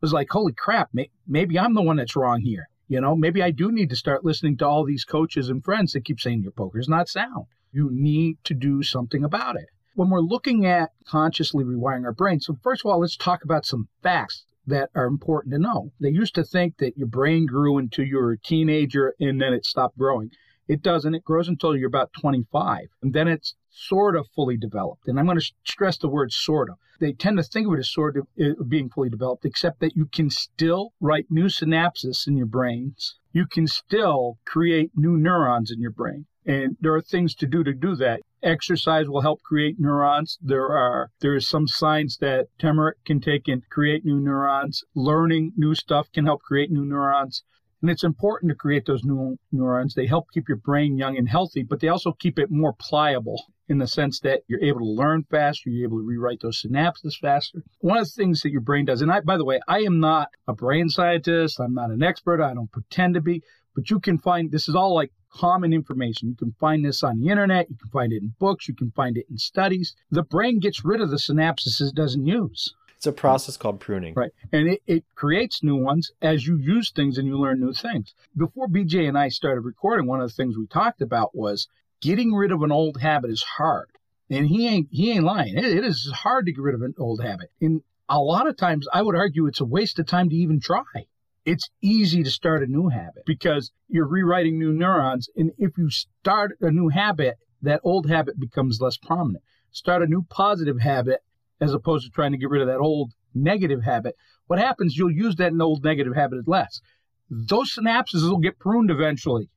was 0.00 0.12
like, 0.12 0.28
holy 0.30 0.52
crap, 0.52 0.90
may, 0.92 1.10
maybe 1.26 1.58
I'm 1.58 1.74
the 1.74 1.82
one 1.82 1.96
that's 1.96 2.16
wrong 2.16 2.40
here. 2.40 2.68
You 2.88 3.00
know, 3.00 3.16
maybe 3.16 3.42
I 3.42 3.50
do 3.50 3.72
need 3.72 3.90
to 3.90 3.96
start 3.96 4.24
listening 4.24 4.56
to 4.58 4.66
all 4.66 4.84
these 4.84 5.04
coaches 5.04 5.48
and 5.48 5.64
friends 5.64 5.92
that 5.92 6.04
keep 6.04 6.20
saying 6.20 6.42
your 6.42 6.52
poker's 6.52 6.88
not 6.88 7.08
sound. 7.08 7.46
You 7.72 7.90
need 7.92 8.38
to 8.44 8.54
do 8.54 8.82
something 8.82 9.24
about 9.24 9.56
it 9.56 9.68
when 9.96 10.10
we're 10.10 10.20
looking 10.20 10.66
at 10.66 10.90
consciously 11.06 11.64
rewiring 11.64 12.04
our 12.04 12.12
brain, 12.12 12.38
so 12.38 12.54
first 12.62 12.84
of 12.84 12.90
all, 12.90 13.00
let's 13.00 13.16
talk 13.16 13.42
about 13.42 13.64
some 13.64 13.88
facts 14.02 14.44
that 14.66 14.90
are 14.94 15.06
important 15.06 15.54
to 15.54 15.58
know. 15.58 15.90
They 15.98 16.10
used 16.10 16.34
to 16.34 16.44
think 16.44 16.76
that 16.78 16.98
your 16.98 17.06
brain 17.06 17.46
grew 17.46 17.78
until 17.78 18.04
you 18.04 18.16
were 18.16 18.32
a 18.32 18.38
teenager 18.38 19.14
and 19.18 19.40
then 19.40 19.54
it 19.54 19.64
stopped 19.64 19.96
growing. 19.96 20.30
It 20.68 20.82
doesn't. 20.82 21.14
It 21.14 21.24
grows 21.24 21.48
until 21.48 21.76
you're 21.76 21.86
about 21.86 22.12
25, 22.12 22.88
and 23.02 23.12
then 23.12 23.28
it's 23.28 23.54
sort 23.70 24.16
of 24.16 24.26
fully 24.34 24.56
developed. 24.56 25.06
And 25.06 25.18
I'm 25.18 25.26
going 25.26 25.38
to 25.38 25.52
stress 25.64 25.96
the 25.98 26.08
word 26.08 26.32
sort 26.32 26.70
of. 26.70 26.76
They 26.98 27.12
tend 27.12 27.36
to 27.36 27.42
think 27.42 27.66
of 27.66 27.74
it 27.74 27.80
as 27.80 27.92
sort 27.92 28.16
of 28.16 28.26
being 28.68 28.88
fully 28.88 29.10
developed, 29.10 29.44
except 29.44 29.80
that 29.80 29.96
you 29.96 30.06
can 30.06 30.30
still 30.30 30.92
write 30.98 31.26
new 31.30 31.44
synapses 31.44 32.26
in 32.26 32.36
your 32.36 32.46
brains. 32.46 33.16
You 33.32 33.46
can 33.46 33.66
still 33.66 34.38
create 34.46 34.92
new 34.96 35.18
neurons 35.18 35.70
in 35.70 35.80
your 35.80 35.90
brain. 35.90 36.26
And 36.46 36.76
there 36.80 36.94
are 36.94 37.02
things 37.02 37.34
to 37.36 37.46
do 37.46 37.64
to 37.64 37.74
do 37.74 37.96
that. 37.96 38.22
Exercise 38.42 39.08
will 39.08 39.20
help 39.20 39.42
create 39.42 39.80
neurons. 39.80 40.38
There 40.40 40.68
are 40.68 41.10
there 41.20 41.34
is 41.34 41.48
some 41.48 41.66
science 41.66 42.16
that 42.18 42.46
turmeric 42.58 43.04
can 43.04 43.20
take 43.20 43.48
and 43.48 43.68
create 43.68 44.04
new 44.04 44.20
neurons. 44.20 44.84
Learning 44.94 45.52
new 45.56 45.74
stuff 45.74 46.10
can 46.12 46.24
help 46.24 46.42
create 46.42 46.70
new 46.70 46.84
neurons. 46.84 47.42
And 47.82 47.90
it's 47.90 48.04
important 48.04 48.50
to 48.50 48.56
create 48.56 48.86
those 48.86 49.04
new 49.04 49.38
neurons. 49.52 49.94
They 49.94 50.06
help 50.06 50.30
keep 50.32 50.48
your 50.48 50.56
brain 50.56 50.96
young 50.96 51.16
and 51.16 51.28
healthy, 51.28 51.62
but 51.62 51.80
they 51.80 51.88
also 51.88 52.12
keep 52.12 52.38
it 52.38 52.50
more 52.50 52.72
pliable 52.72 53.44
in 53.68 53.78
the 53.78 53.86
sense 53.86 54.20
that 54.20 54.42
you're 54.46 54.62
able 54.62 54.80
to 54.80 54.86
learn 54.86 55.24
faster, 55.24 55.68
you're 55.68 55.88
able 55.88 55.98
to 55.98 56.06
rewrite 56.06 56.40
those 56.40 56.62
synapses 56.62 57.18
faster. 57.20 57.62
One 57.80 57.98
of 57.98 58.04
the 58.04 58.12
things 58.12 58.40
that 58.42 58.52
your 58.52 58.60
brain 58.60 58.84
does, 58.84 59.02
and 59.02 59.12
I, 59.12 59.20
by 59.20 59.36
the 59.36 59.44
way, 59.44 59.60
I 59.68 59.80
am 59.80 59.98
not 60.00 60.28
a 60.46 60.54
brain 60.54 60.88
scientist, 60.88 61.60
I'm 61.60 61.74
not 61.74 61.90
an 61.90 62.02
expert, 62.02 62.40
I 62.40 62.54
don't 62.54 62.70
pretend 62.70 63.14
to 63.14 63.20
be, 63.20 63.42
but 63.74 63.90
you 63.90 64.00
can 64.00 64.18
find 64.18 64.50
this 64.50 64.68
is 64.68 64.74
all 64.74 64.94
like 64.94 65.12
common 65.30 65.72
information. 65.72 66.30
You 66.30 66.36
can 66.36 66.54
find 66.58 66.84
this 66.84 67.02
on 67.02 67.18
the 67.18 67.28
internet, 67.28 67.68
you 67.68 67.76
can 67.76 67.90
find 67.90 68.12
it 68.12 68.22
in 68.22 68.34
books, 68.38 68.68
you 68.68 68.74
can 68.74 68.90
find 68.92 69.18
it 69.18 69.26
in 69.28 69.36
studies. 69.36 69.94
The 70.10 70.22
brain 70.22 70.60
gets 70.60 70.84
rid 70.84 71.00
of 71.00 71.10
the 71.10 71.16
synapses 71.16 71.80
it 71.80 71.94
doesn't 71.94 72.24
use. 72.24 72.72
It's 72.96 73.06
a 73.06 73.12
process 73.12 73.56
called 73.56 73.80
pruning. 73.80 74.14
Right. 74.14 74.32
And 74.52 74.68
it, 74.68 74.82
it 74.86 75.04
creates 75.14 75.62
new 75.62 75.76
ones 75.76 76.10
as 76.22 76.46
you 76.46 76.56
use 76.56 76.90
things 76.90 77.18
and 77.18 77.26
you 77.26 77.38
learn 77.38 77.60
new 77.60 77.72
things. 77.72 78.14
Before 78.36 78.68
BJ 78.68 79.08
and 79.08 79.18
I 79.18 79.28
started 79.28 79.62
recording, 79.62 80.06
one 80.06 80.20
of 80.20 80.28
the 80.28 80.34
things 80.34 80.56
we 80.56 80.66
talked 80.66 81.02
about 81.02 81.34
was 81.34 81.68
getting 82.00 82.32
rid 82.32 82.52
of 82.52 82.62
an 82.62 82.72
old 82.72 83.00
habit 83.00 83.30
is 83.30 83.42
hard. 83.42 83.90
And 84.28 84.48
he 84.48 84.66
ain't 84.66 84.88
he 84.90 85.12
ain't 85.12 85.24
lying. 85.24 85.56
it, 85.56 85.64
it 85.64 85.84
is 85.84 86.10
hard 86.12 86.46
to 86.46 86.52
get 86.52 86.62
rid 86.62 86.74
of 86.74 86.82
an 86.82 86.94
old 86.98 87.22
habit. 87.22 87.50
And 87.60 87.82
a 88.08 88.18
lot 88.18 88.48
of 88.48 88.56
times 88.56 88.88
I 88.92 89.02
would 89.02 89.14
argue 89.14 89.46
it's 89.46 89.60
a 89.60 89.64
waste 89.64 89.98
of 89.98 90.06
time 90.06 90.30
to 90.30 90.36
even 90.36 90.60
try 90.60 91.06
it's 91.46 91.70
easy 91.80 92.24
to 92.24 92.30
start 92.30 92.64
a 92.64 92.66
new 92.66 92.88
habit 92.88 93.22
because 93.24 93.70
you're 93.88 94.08
rewriting 94.08 94.58
new 94.58 94.72
neurons. 94.72 95.30
And 95.36 95.52
if 95.58 95.78
you 95.78 95.88
start 95.90 96.58
a 96.60 96.72
new 96.72 96.88
habit, 96.88 97.38
that 97.62 97.80
old 97.84 98.10
habit 98.10 98.38
becomes 98.38 98.80
less 98.80 98.96
prominent. 98.96 99.44
Start 99.70 100.02
a 100.02 100.06
new 100.06 100.26
positive 100.28 100.80
habit 100.80 101.20
as 101.60 101.72
opposed 101.72 102.04
to 102.04 102.10
trying 102.10 102.32
to 102.32 102.38
get 102.38 102.50
rid 102.50 102.62
of 102.62 102.68
that 102.68 102.78
old 102.78 103.12
negative 103.34 103.82
habit. 103.82 104.14
What 104.46 104.58
happens, 104.58 104.96
you'll 104.96 105.10
use 105.10 105.36
that 105.36 105.52
old 105.60 105.84
negative 105.84 106.14
habit 106.14 106.46
less. 106.46 106.80
Those 107.28 107.74
synapses 107.74 108.22
will 108.22 108.38
get 108.38 108.58
pruned 108.58 108.90
eventually. 108.90 109.48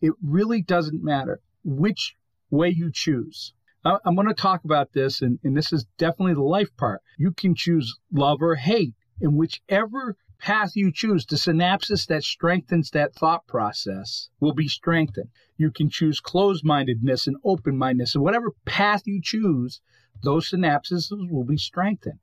It 0.00 0.12
really 0.22 0.62
doesn't 0.62 1.02
matter 1.02 1.40
which 1.64 2.16
way 2.50 2.70
you 2.70 2.90
choose. 2.92 3.52
I'm 3.84 4.14
going 4.14 4.28
to 4.28 4.34
talk 4.34 4.64
about 4.64 4.92
this, 4.94 5.20
and, 5.20 5.38
and 5.44 5.54
this 5.54 5.70
is 5.70 5.86
definitely 5.98 6.34
the 6.34 6.42
life 6.42 6.74
part. 6.78 7.02
You 7.18 7.32
can 7.32 7.54
choose 7.54 7.94
love 8.10 8.40
or 8.40 8.54
hate, 8.54 8.94
and 9.20 9.36
whichever 9.36 10.16
path 10.38 10.72
you 10.74 10.90
choose, 10.90 11.26
the 11.26 11.36
synapses 11.36 12.06
that 12.06 12.22
strengthens 12.22 12.90
that 12.90 13.14
thought 13.14 13.46
process 13.46 14.30
will 14.40 14.54
be 14.54 14.68
strengthened. 14.68 15.28
You 15.58 15.70
can 15.70 15.90
choose 15.90 16.20
closed 16.20 16.64
mindedness 16.64 17.26
and 17.26 17.36
open 17.44 17.76
mindedness, 17.76 18.14
and 18.14 18.24
whatever 18.24 18.52
path 18.64 19.02
you 19.06 19.20
choose, 19.22 19.82
those 20.22 20.50
synapses 20.50 21.08
will 21.10 21.44
be 21.44 21.56
strengthened. 21.56 22.20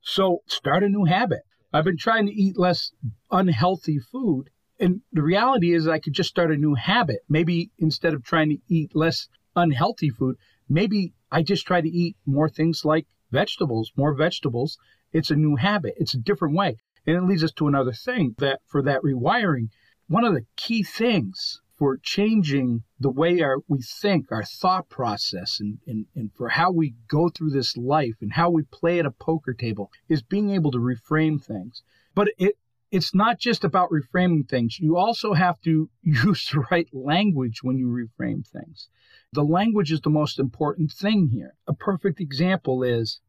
So 0.00 0.42
start 0.46 0.82
a 0.82 0.88
new 0.88 1.04
habit. 1.04 1.40
I've 1.72 1.84
been 1.84 1.96
trying 1.96 2.26
to 2.26 2.32
eat 2.32 2.58
less 2.58 2.92
unhealthy 3.30 3.98
food. 3.98 4.50
And 4.78 5.00
the 5.12 5.22
reality 5.22 5.72
is, 5.72 5.88
I 5.88 5.98
could 5.98 6.12
just 6.12 6.30
start 6.30 6.52
a 6.52 6.56
new 6.56 6.74
habit. 6.74 7.20
Maybe 7.28 7.70
instead 7.78 8.14
of 8.14 8.22
trying 8.22 8.50
to 8.50 8.58
eat 8.68 8.94
less 8.94 9.28
unhealthy 9.56 10.10
food, 10.10 10.36
maybe 10.68 11.14
I 11.30 11.42
just 11.42 11.66
try 11.66 11.80
to 11.80 11.88
eat 11.88 12.16
more 12.26 12.48
things 12.48 12.84
like 12.84 13.06
vegetables, 13.30 13.92
more 13.96 14.14
vegetables. 14.14 14.78
It's 15.12 15.30
a 15.30 15.36
new 15.36 15.56
habit, 15.56 15.94
it's 15.96 16.14
a 16.14 16.18
different 16.18 16.54
way. 16.54 16.76
And 17.06 17.16
it 17.16 17.24
leads 17.24 17.44
us 17.44 17.52
to 17.54 17.68
another 17.68 17.92
thing 17.92 18.34
that 18.38 18.60
for 18.66 18.82
that 18.82 19.02
rewiring, 19.02 19.68
one 20.06 20.24
of 20.24 20.34
the 20.34 20.46
key 20.56 20.82
things 20.82 21.60
for 21.84 21.98
changing 21.98 22.82
the 22.98 23.10
way 23.10 23.42
our, 23.42 23.58
we 23.68 23.78
think, 23.82 24.32
our 24.32 24.42
thought 24.42 24.88
process, 24.88 25.60
and, 25.60 25.76
and, 25.86 26.06
and 26.16 26.32
for 26.32 26.48
how 26.48 26.72
we 26.72 26.94
go 27.08 27.28
through 27.28 27.50
this 27.50 27.76
life 27.76 28.14
and 28.22 28.32
how 28.32 28.48
we 28.48 28.62
play 28.62 28.98
at 28.98 29.04
a 29.04 29.10
poker 29.10 29.52
table 29.52 29.90
is 30.08 30.22
being 30.22 30.48
able 30.48 30.70
to 30.70 30.78
reframe 30.78 31.44
things. 31.44 31.82
But 32.14 32.28
it, 32.38 32.56
it's 32.90 33.14
not 33.14 33.38
just 33.38 33.64
about 33.64 33.90
reframing 33.90 34.48
things. 34.48 34.80
You 34.80 34.96
also 34.96 35.34
have 35.34 35.60
to 35.64 35.90
use 36.02 36.48
the 36.50 36.64
right 36.70 36.88
language 36.90 37.62
when 37.62 37.76
you 37.76 37.88
reframe 37.88 38.46
things. 38.46 38.88
The 39.34 39.44
language 39.44 39.92
is 39.92 40.00
the 40.00 40.08
most 40.08 40.38
important 40.38 40.90
thing 40.90 41.28
here. 41.34 41.54
A 41.68 41.74
perfect 41.74 42.18
example 42.18 42.82
is 42.82 43.20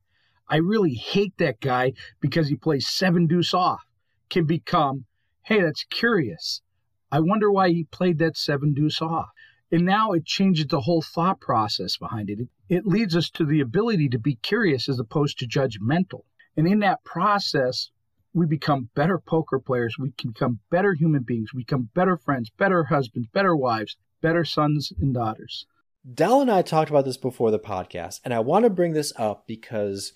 I 0.48 0.60
really 0.60 0.94
hate 0.94 1.34
that 1.40 1.60
guy 1.60 1.92
because 2.22 2.48
he 2.48 2.56
plays 2.56 2.88
seven 2.88 3.28
deuce 3.28 3.54
off, 3.54 3.86
can 4.30 4.46
become, 4.46 5.08
hey, 5.44 5.60
that's 5.60 5.84
curious. 5.84 6.62
I 7.16 7.22
wonder 7.22 7.50
why 7.50 7.70
he 7.70 7.86
played 7.86 8.20
that 8.20 8.36
seven 8.36 8.74
deuce 8.74 9.02
off. 9.02 9.30
And 9.72 9.86
now 9.86 10.12
it 10.12 10.26
changes 10.26 10.68
the 10.68 10.82
whole 10.82 11.02
thought 11.02 11.40
process 11.40 11.96
behind 11.96 12.30
it. 12.30 12.40
it. 12.68 12.86
Leads 12.86 13.16
us 13.16 13.30
to 13.30 13.46
the 13.46 13.62
ability 13.62 14.10
to 14.10 14.20
be 14.20 14.36
curious 14.36 14.90
as 14.90 15.00
opposed 15.00 15.40
to 15.40 15.48
judgmental. 15.48 16.24
And 16.58 16.68
in 16.68 16.80
that 16.80 17.06
process, 17.06 17.90
we 18.34 18.46
become 18.46 18.90
better 18.96 19.18
poker 19.18 19.60
players. 19.60 19.96
We 19.98 20.12
can 20.18 20.32
become 20.32 20.60
better 20.70 20.94
human 20.94 21.24
beings. 21.24 21.54
We 21.54 21.62
become 21.62 21.88
better 21.96 22.18
friends, 22.18 22.50
better 22.50 22.84
husbands, 22.84 23.30
better 23.32 23.56
wives, 23.56 23.96
better 24.20 24.44
sons 24.44 24.92
and 25.00 25.14
daughters. 25.14 25.66
Dal 26.14 26.42
and 26.42 26.52
I 26.52 26.64
talked 26.64 26.90
about 26.90 27.06
this 27.06 27.16
before 27.16 27.50
the 27.50 27.60
podcast, 27.60 28.20
and 28.26 28.34
I 28.34 28.40
want 28.42 28.64
to 28.64 28.70
bring 28.70 28.92
this 28.92 29.14
up 29.16 29.48
because 29.48 30.12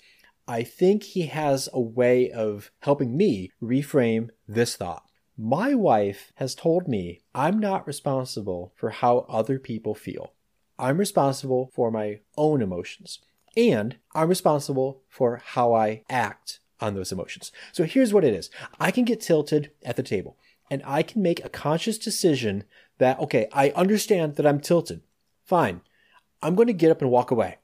I 0.46 0.64
think 0.64 1.02
he 1.02 1.28
has 1.28 1.66
a 1.72 1.80
way 1.80 2.30
of 2.30 2.70
helping 2.80 3.16
me 3.16 3.52
reframe 3.62 4.28
this 4.46 4.76
thought. 4.76 5.04
My 5.42 5.72
wife 5.72 6.34
has 6.34 6.54
told 6.54 6.86
me 6.86 7.22
I'm 7.34 7.58
not 7.58 7.86
responsible 7.86 8.74
for 8.76 8.90
how 8.90 9.24
other 9.26 9.58
people 9.58 9.94
feel. 9.94 10.34
I'm 10.78 10.98
responsible 10.98 11.70
for 11.72 11.90
my 11.90 12.20
own 12.36 12.60
emotions. 12.60 13.20
And 13.56 13.96
I'm 14.14 14.28
responsible 14.28 15.00
for 15.08 15.40
how 15.42 15.72
I 15.72 16.02
act 16.10 16.60
on 16.78 16.94
those 16.94 17.10
emotions. 17.10 17.52
So 17.72 17.84
here's 17.84 18.12
what 18.12 18.22
it 18.22 18.34
is 18.34 18.50
I 18.78 18.90
can 18.90 19.06
get 19.06 19.22
tilted 19.22 19.70
at 19.82 19.96
the 19.96 20.02
table, 20.02 20.36
and 20.70 20.82
I 20.84 21.02
can 21.02 21.22
make 21.22 21.42
a 21.42 21.48
conscious 21.48 21.96
decision 21.96 22.64
that, 22.98 23.18
okay, 23.20 23.48
I 23.50 23.70
understand 23.70 24.36
that 24.36 24.46
I'm 24.46 24.60
tilted. 24.60 25.00
Fine. 25.46 25.80
I'm 26.42 26.54
going 26.54 26.68
to 26.68 26.74
get 26.74 26.90
up 26.90 27.00
and 27.00 27.10
walk 27.10 27.30
away. 27.30 27.56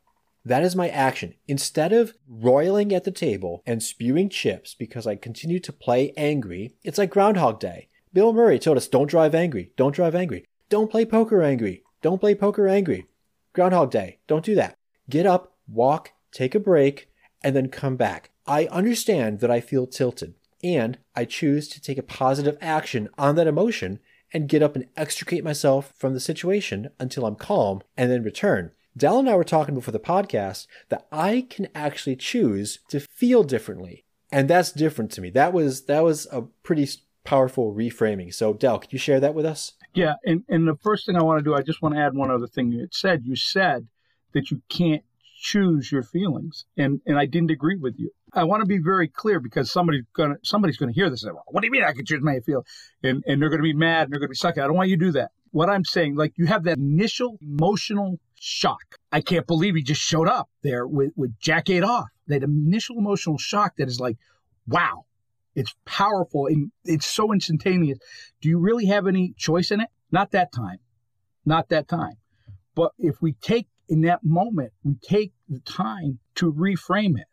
That 0.46 0.62
is 0.62 0.76
my 0.76 0.88
action. 0.88 1.34
Instead 1.48 1.92
of 1.92 2.14
roiling 2.28 2.94
at 2.94 3.02
the 3.02 3.10
table 3.10 3.64
and 3.66 3.82
spewing 3.82 4.28
chips 4.28 4.74
because 4.74 5.04
I 5.04 5.16
continue 5.16 5.58
to 5.58 5.72
play 5.72 6.12
angry, 6.16 6.76
it's 6.84 6.98
like 6.98 7.10
Groundhog 7.10 7.58
Day. 7.58 7.88
Bill 8.12 8.32
Murray 8.32 8.60
told 8.60 8.76
us 8.76 8.86
don't 8.86 9.10
drive 9.10 9.34
angry, 9.34 9.72
don't 9.76 9.92
drive 9.92 10.14
angry, 10.14 10.46
don't 10.68 10.88
play 10.88 11.04
poker 11.04 11.42
angry, 11.42 11.82
don't 12.00 12.20
play 12.20 12.36
poker 12.36 12.68
angry. 12.68 13.06
Groundhog 13.54 13.90
Day, 13.90 14.20
don't 14.28 14.44
do 14.44 14.54
that. 14.54 14.76
Get 15.10 15.26
up, 15.26 15.56
walk, 15.66 16.12
take 16.30 16.54
a 16.54 16.60
break, 16.60 17.10
and 17.42 17.56
then 17.56 17.68
come 17.68 17.96
back. 17.96 18.30
I 18.46 18.66
understand 18.66 19.40
that 19.40 19.50
I 19.50 19.60
feel 19.60 19.88
tilted, 19.88 20.34
and 20.62 20.96
I 21.16 21.24
choose 21.24 21.66
to 21.70 21.80
take 21.80 21.98
a 21.98 22.04
positive 22.04 22.56
action 22.60 23.08
on 23.18 23.34
that 23.34 23.48
emotion 23.48 23.98
and 24.32 24.48
get 24.48 24.62
up 24.62 24.76
and 24.76 24.86
extricate 24.96 25.42
myself 25.42 25.92
from 25.96 26.14
the 26.14 26.20
situation 26.20 26.90
until 27.00 27.26
I'm 27.26 27.34
calm 27.34 27.82
and 27.96 28.12
then 28.12 28.22
return. 28.22 28.70
Dal 28.96 29.18
and 29.18 29.28
I 29.28 29.36
were 29.36 29.44
talking 29.44 29.74
before 29.74 29.92
the 29.92 30.00
podcast 30.00 30.66
that 30.88 31.06
I 31.12 31.46
can 31.50 31.68
actually 31.74 32.16
choose 32.16 32.78
to 32.88 33.00
feel 33.00 33.42
differently. 33.42 34.04
And 34.32 34.48
that's 34.48 34.72
different 34.72 35.10
to 35.12 35.20
me. 35.20 35.30
That 35.30 35.52
was 35.52 35.84
that 35.86 36.02
was 36.02 36.26
a 36.32 36.42
pretty 36.62 36.88
powerful 37.24 37.74
reframing. 37.74 38.32
So 38.32 38.54
Dal, 38.54 38.78
could 38.78 38.92
you 38.92 38.98
share 38.98 39.20
that 39.20 39.34
with 39.34 39.44
us? 39.44 39.72
Yeah, 39.94 40.14
and, 40.24 40.44
and 40.48 40.68
the 40.68 40.76
first 40.76 41.06
thing 41.06 41.16
I 41.16 41.22
want 41.22 41.38
to 41.38 41.44
do, 41.44 41.54
I 41.54 41.62
just 41.62 41.80
want 41.80 41.94
to 41.94 42.00
add 42.00 42.14
one 42.14 42.30
other 42.30 42.46
thing 42.46 42.70
you 42.70 42.86
said. 42.90 43.22
You 43.24 43.34
said 43.34 43.86
that 44.34 44.50
you 44.50 44.60
can't 44.68 45.02
choose 45.38 45.92
your 45.92 46.02
feelings. 46.02 46.64
And 46.76 47.00
and 47.06 47.18
I 47.18 47.26
didn't 47.26 47.50
agree 47.50 47.76
with 47.76 47.94
you. 47.98 48.10
I 48.32 48.44
want 48.44 48.62
to 48.62 48.66
be 48.66 48.78
very 48.78 49.08
clear 49.08 49.40
because 49.40 49.70
somebody's 49.70 50.04
gonna 50.14 50.36
somebody's 50.42 50.76
gonna 50.76 50.92
hear 50.92 51.10
this 51.10 51.22
and 51.22 51.30
say, 51.30 51.32
well, 51.32 51.44
what 51.48 51.60
do 51.60 51.66
you 51.66 51.70
mean 51.70 51.84
I 51.84 51.92
can 51.92 52.04
choose 52.04 52.22
my 52.22 52.40
feel? 52.40 52.64
And 53.02 53.22
and 53.26 53.40
they're 53.40 53.50
gonna 53.50 53.62
be 53.62 53.74
mad 53.74 54.04
and 54.04 54.12
they're 54.12 54.20
gonna 54.20 54.30
be 54.30 54.36
sucky. 54.36 54.62
I 54.62 54.66
don't 54.66 54.74
want 54.74 54.88
you 54.88 54.96
to 54.96 55.04
do 55.04 55.12
that. 55.12 55.30
What 55.56 55.70
I'm 55.70 55.86
saying, 55.86 56.16
like 56.16 56.34
you 56.36 56.44
have 56.44 56.64
that 56.64 56.76
initial 56.76 57.38
emotional 57.40 58.20
shock. 58.38 58.98
I 59.10 59.22
can't 59.22 59.46
believe 59.46 59.74
he 59.74 59.82
just 59.82 60.02
showed 60.02 60.28
up 60.28 60.50
there 60.62 60.86
with, 60.86 61.12
with 61.16 61.32
Jack 61.40 61.70
eight 61.70 61.82
off. 61.82 62.10
That 62.26 62.42
initial 62.42 62.98
emotional 62.98 63.38
shock 63.38 63.76
that 63.78 63.88
is 63.88 63.98
like, 63.98 64.18
wow, 64.66 65.06
it's 65.54 65.74
powerful 65.86 66.44
and 66.44 66.72
it's 66.84 67.06
so 67.06 67.32
instantaneous. 67.32 67.98
Do 68.42 68.50
you 68.50 68.58
really 68.58 68.84
have 68.88 69.06
any 69.06 69.32
choice 69.38 69.70
in 69.70 69.80
it? 69.80 69.88
Not 70.12 70.32
that 70.32 70.52
time. 70.52 70.76
Not 71.46 71.70
that 71.70 71.88
time. 71.88 72.18
But 72.74 72.92
if 72.98 73.22
we 73.22 73.32
take 73.32 73.68
in 73.88 74.02
that 74.02 74.22
moment, 74.22 74.74
we 74.84 74.96
take 74.96 75.32
the 75.48 75.60
time 75.60 76.18
to 76.34 76.52
reframe 76.52 77.18
it. 77.18 77.28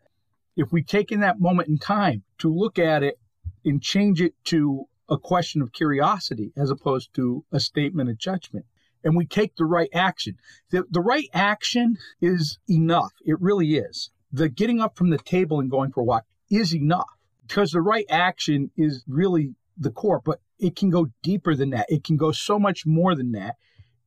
If 0.56 0.72
we 0.72 0.82
take 0.82 1.12
in 1.12 1.20
that 1.20 1.42
moment 1.42 1.68
in 1.68 1.78
time 1.78 2.24
to 2.38 2.48
look 2.48 2.80
at 2.80 3.04
it 3.04 3.20
and 3.66 3.82
change 3.82 4.22
it 4.22 4.34
to 4.46 4.88
a 5.14 5.18
question 5.20 5.62
of 5.62 5.72
curiosity 5.72 6.52
as 6.58 6.72
opposed 6.72 7.14
to 7.14 7.46
a 7.52 7.60
statement 7.60 8.10
of 8.10 8.18
judgment, 8.18 8.66
and 9.04 9.16
we 9.16 9.26
take 9.26 9.56
the 9.56 9.66
right 9.66 9.90
action, 9.94 10.38
the, 10.72 10.84
the 10.90 11.02
right 11.02 11.30
action 11.34 11.98
is 12.22 12.58
enough. 12.70 13.14
It 13.24 13.40
really 13.40 13.76
is. 13.76 14.10
The 14.32 14.50
getting 14.50 14.82
up 14.82 14.98
from 14.98 15.12
the 15.12 15.20
table 15.20 15.60
and 15.60 15.70
going 15.70 15.92
for 15.92 16.02
a 16.02 16.04
walk 16.04 16.26
is 16.50 16.74
enough 16.74 17.10
because 17.48 17.72
the 17.72 17.82
right 17.82 18.06
action 18.10 18.72
is 18.76 19.04
really 19.08 19.56
the 19.78 19.92
core, 19.92 20.22
but 20.24 20.40
it 20.58 20.76
can 20.76 20.90
go 20.90 21.08
deeper 21.22 21.56
than 21.56 21.70
that. 21.72 21.86
It 21.90 22.04
can 22.04 22.18
go 22.18 22.32
so 22.32 22.58
much 22.58 22.86
more 22.86 23.16
than 23.16 23.32
that 23.34 23.56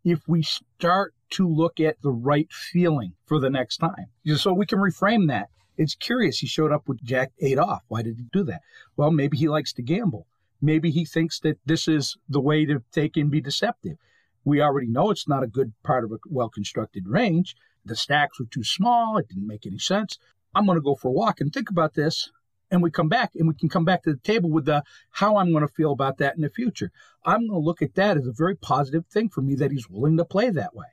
if 0.05 0.27
we 0.27 0.43
start 0.43 1.15
to 1.31 1.49
look 1.49 1.79
at 1.81 2.01
the 2.03 2.11
right 2.11 2.49
feeling 2.51 3.13
for 3.27 3.39
the 3.39 3.51
next 3.51 3.79
time. 3.79 4.07
So 4.37 4.53
we 4.53 4.67
can 4.67 4.79
reframe 4.79 5.29
that. 5.29 5.49
It's 5.77 5.95
curious. 5.95 6.39
He 6.39 6.47
showed 6.47 6.73
up 6.73 6.89
with 6.89 7.03
Jack 7.03 7.33
off. 7.59 7.83
Why 7.89 8.03
did 8.03 8.17
he 8.17 8.25
do 8.33 8.43
that? 8.45 8.63
Well, 8.97 9.11
maybe 9.11 9.37
he 9.37 9.49
likes 9.49 9.73
to 9.75 9.83
gamble. 9.83 10.27
Maybe 10.61 10.91
he 10.91 11.05
thinks 11.05 11.41
that 11.41 11.59
this 11.67 11.89
is 11.89 12.17
the 12.29 12.41
way 12.41 12.65
to 12.67 12.83
take 12.93 13.17
and 13.17 13.31
be 13.31 13.41
deceptive. 13.41 13.99
We 14.45 14.61
already 14.61 14.89
know 14.89 15.11
it's 15.11 15.29
not 15.29 15.43
a 15.43 15.49
good 15.49 15.73
part 15.83 16.05
of 16.05 16.13
a 16.13 16.19
well 16.29 16.49
constructed 16.49 17.09
range. 17.09 17.57
The 17.85 17.97
stacks 17.97 18.39
were 18.39 18.47
too 18.47 18.65
small. 18.65 19.19
It 19.19 19.29
didn't 19.29 19.47
make 19.47 19.67
any 19.67 19.79
sense. 19.79 20.19
I'm 20.55 20.67
going 20.67 20.79
to 20.79 20.83
go 20.83 20.95
for 20.95 21.09
a 21.09 21.13
walk 21.13 21.41
and 21.41 21.53
think 21.53 21.71
about 21.71 21.95
this 21.95 22.31
and 22.71 22.83
we 22.83 22.91
come 22.91 23.09
back 23.09 23.33
and 23.35 23.49
we 23.49 23.55
can 23.55 23.69
come 23.69 23.85
back 23.85 24.03
to 24.03 24.13
the 24.13 24.19
table 24.19 24.51
with 24.51 24.65
the 24.65 24.83
how 25.11 25.37
I'm 25.37 25.53
going 25.53 25.67
to 25.67 25.73
feel 25.73 25.93
about 25.93 26.19
that 26.19 26.37
in 26.37 26.43
the 26.43 26.51
future. 26.51 26.91
I'm 27.25 27.49
going 27.49 27.61
to 27.61 27.65
look 27.65 27.83
at 27.83 27.95
that 27.95 28.17
as 28.17 28.27
a 28.27 28.33
very 28.33 28.57
positive 28.57 29.07
thing 29.07 29.29
for 29.29 29.43
me 29.43 29.55
that 29.57 29.71
he's 29.71 29.89
willing 29.89 30.17
to 30.17 30.25
play 30.25 30.51
that 30.51 30.75
way. 30.75 30.87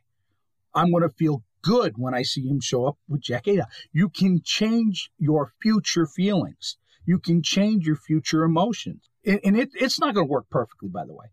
I'm 0.74 0.92
going 0.92 1.04
to 1.04 1.10
feel 1.10 1.44
good 1.62 1.98
when 1.98 2.14
I 2.14 2.24
see 2.24 2.48
him 2.48 2.60
show 2.60 2.86
up 2.86 2.98
with 3.08 3.22
Jack 3.22 3.48
eight. 3.48 3.62
You 3.92 4.10
can 4.10 4.42
change 4.44 5.12
your 5.18 5.54
future 5.62 6.06
feelings. 6.06 6.78
You 7.06 7.20
can 7.20 7.42
change 7.42 7.86
your 7.86 7.96
future 7.96 8.44
emotions. 8.44 9.10
And, 9.26 9.58
it, 9.58 9.70
it's 9.74 10.00
not 10.00 10.14
going 10.14 10.28
to 10.28 10.32
work 10.32 10.50
perfectly, 10.50 10.90
by 10.90 11.06
the 11.06 11.14
way. 11.14 11.28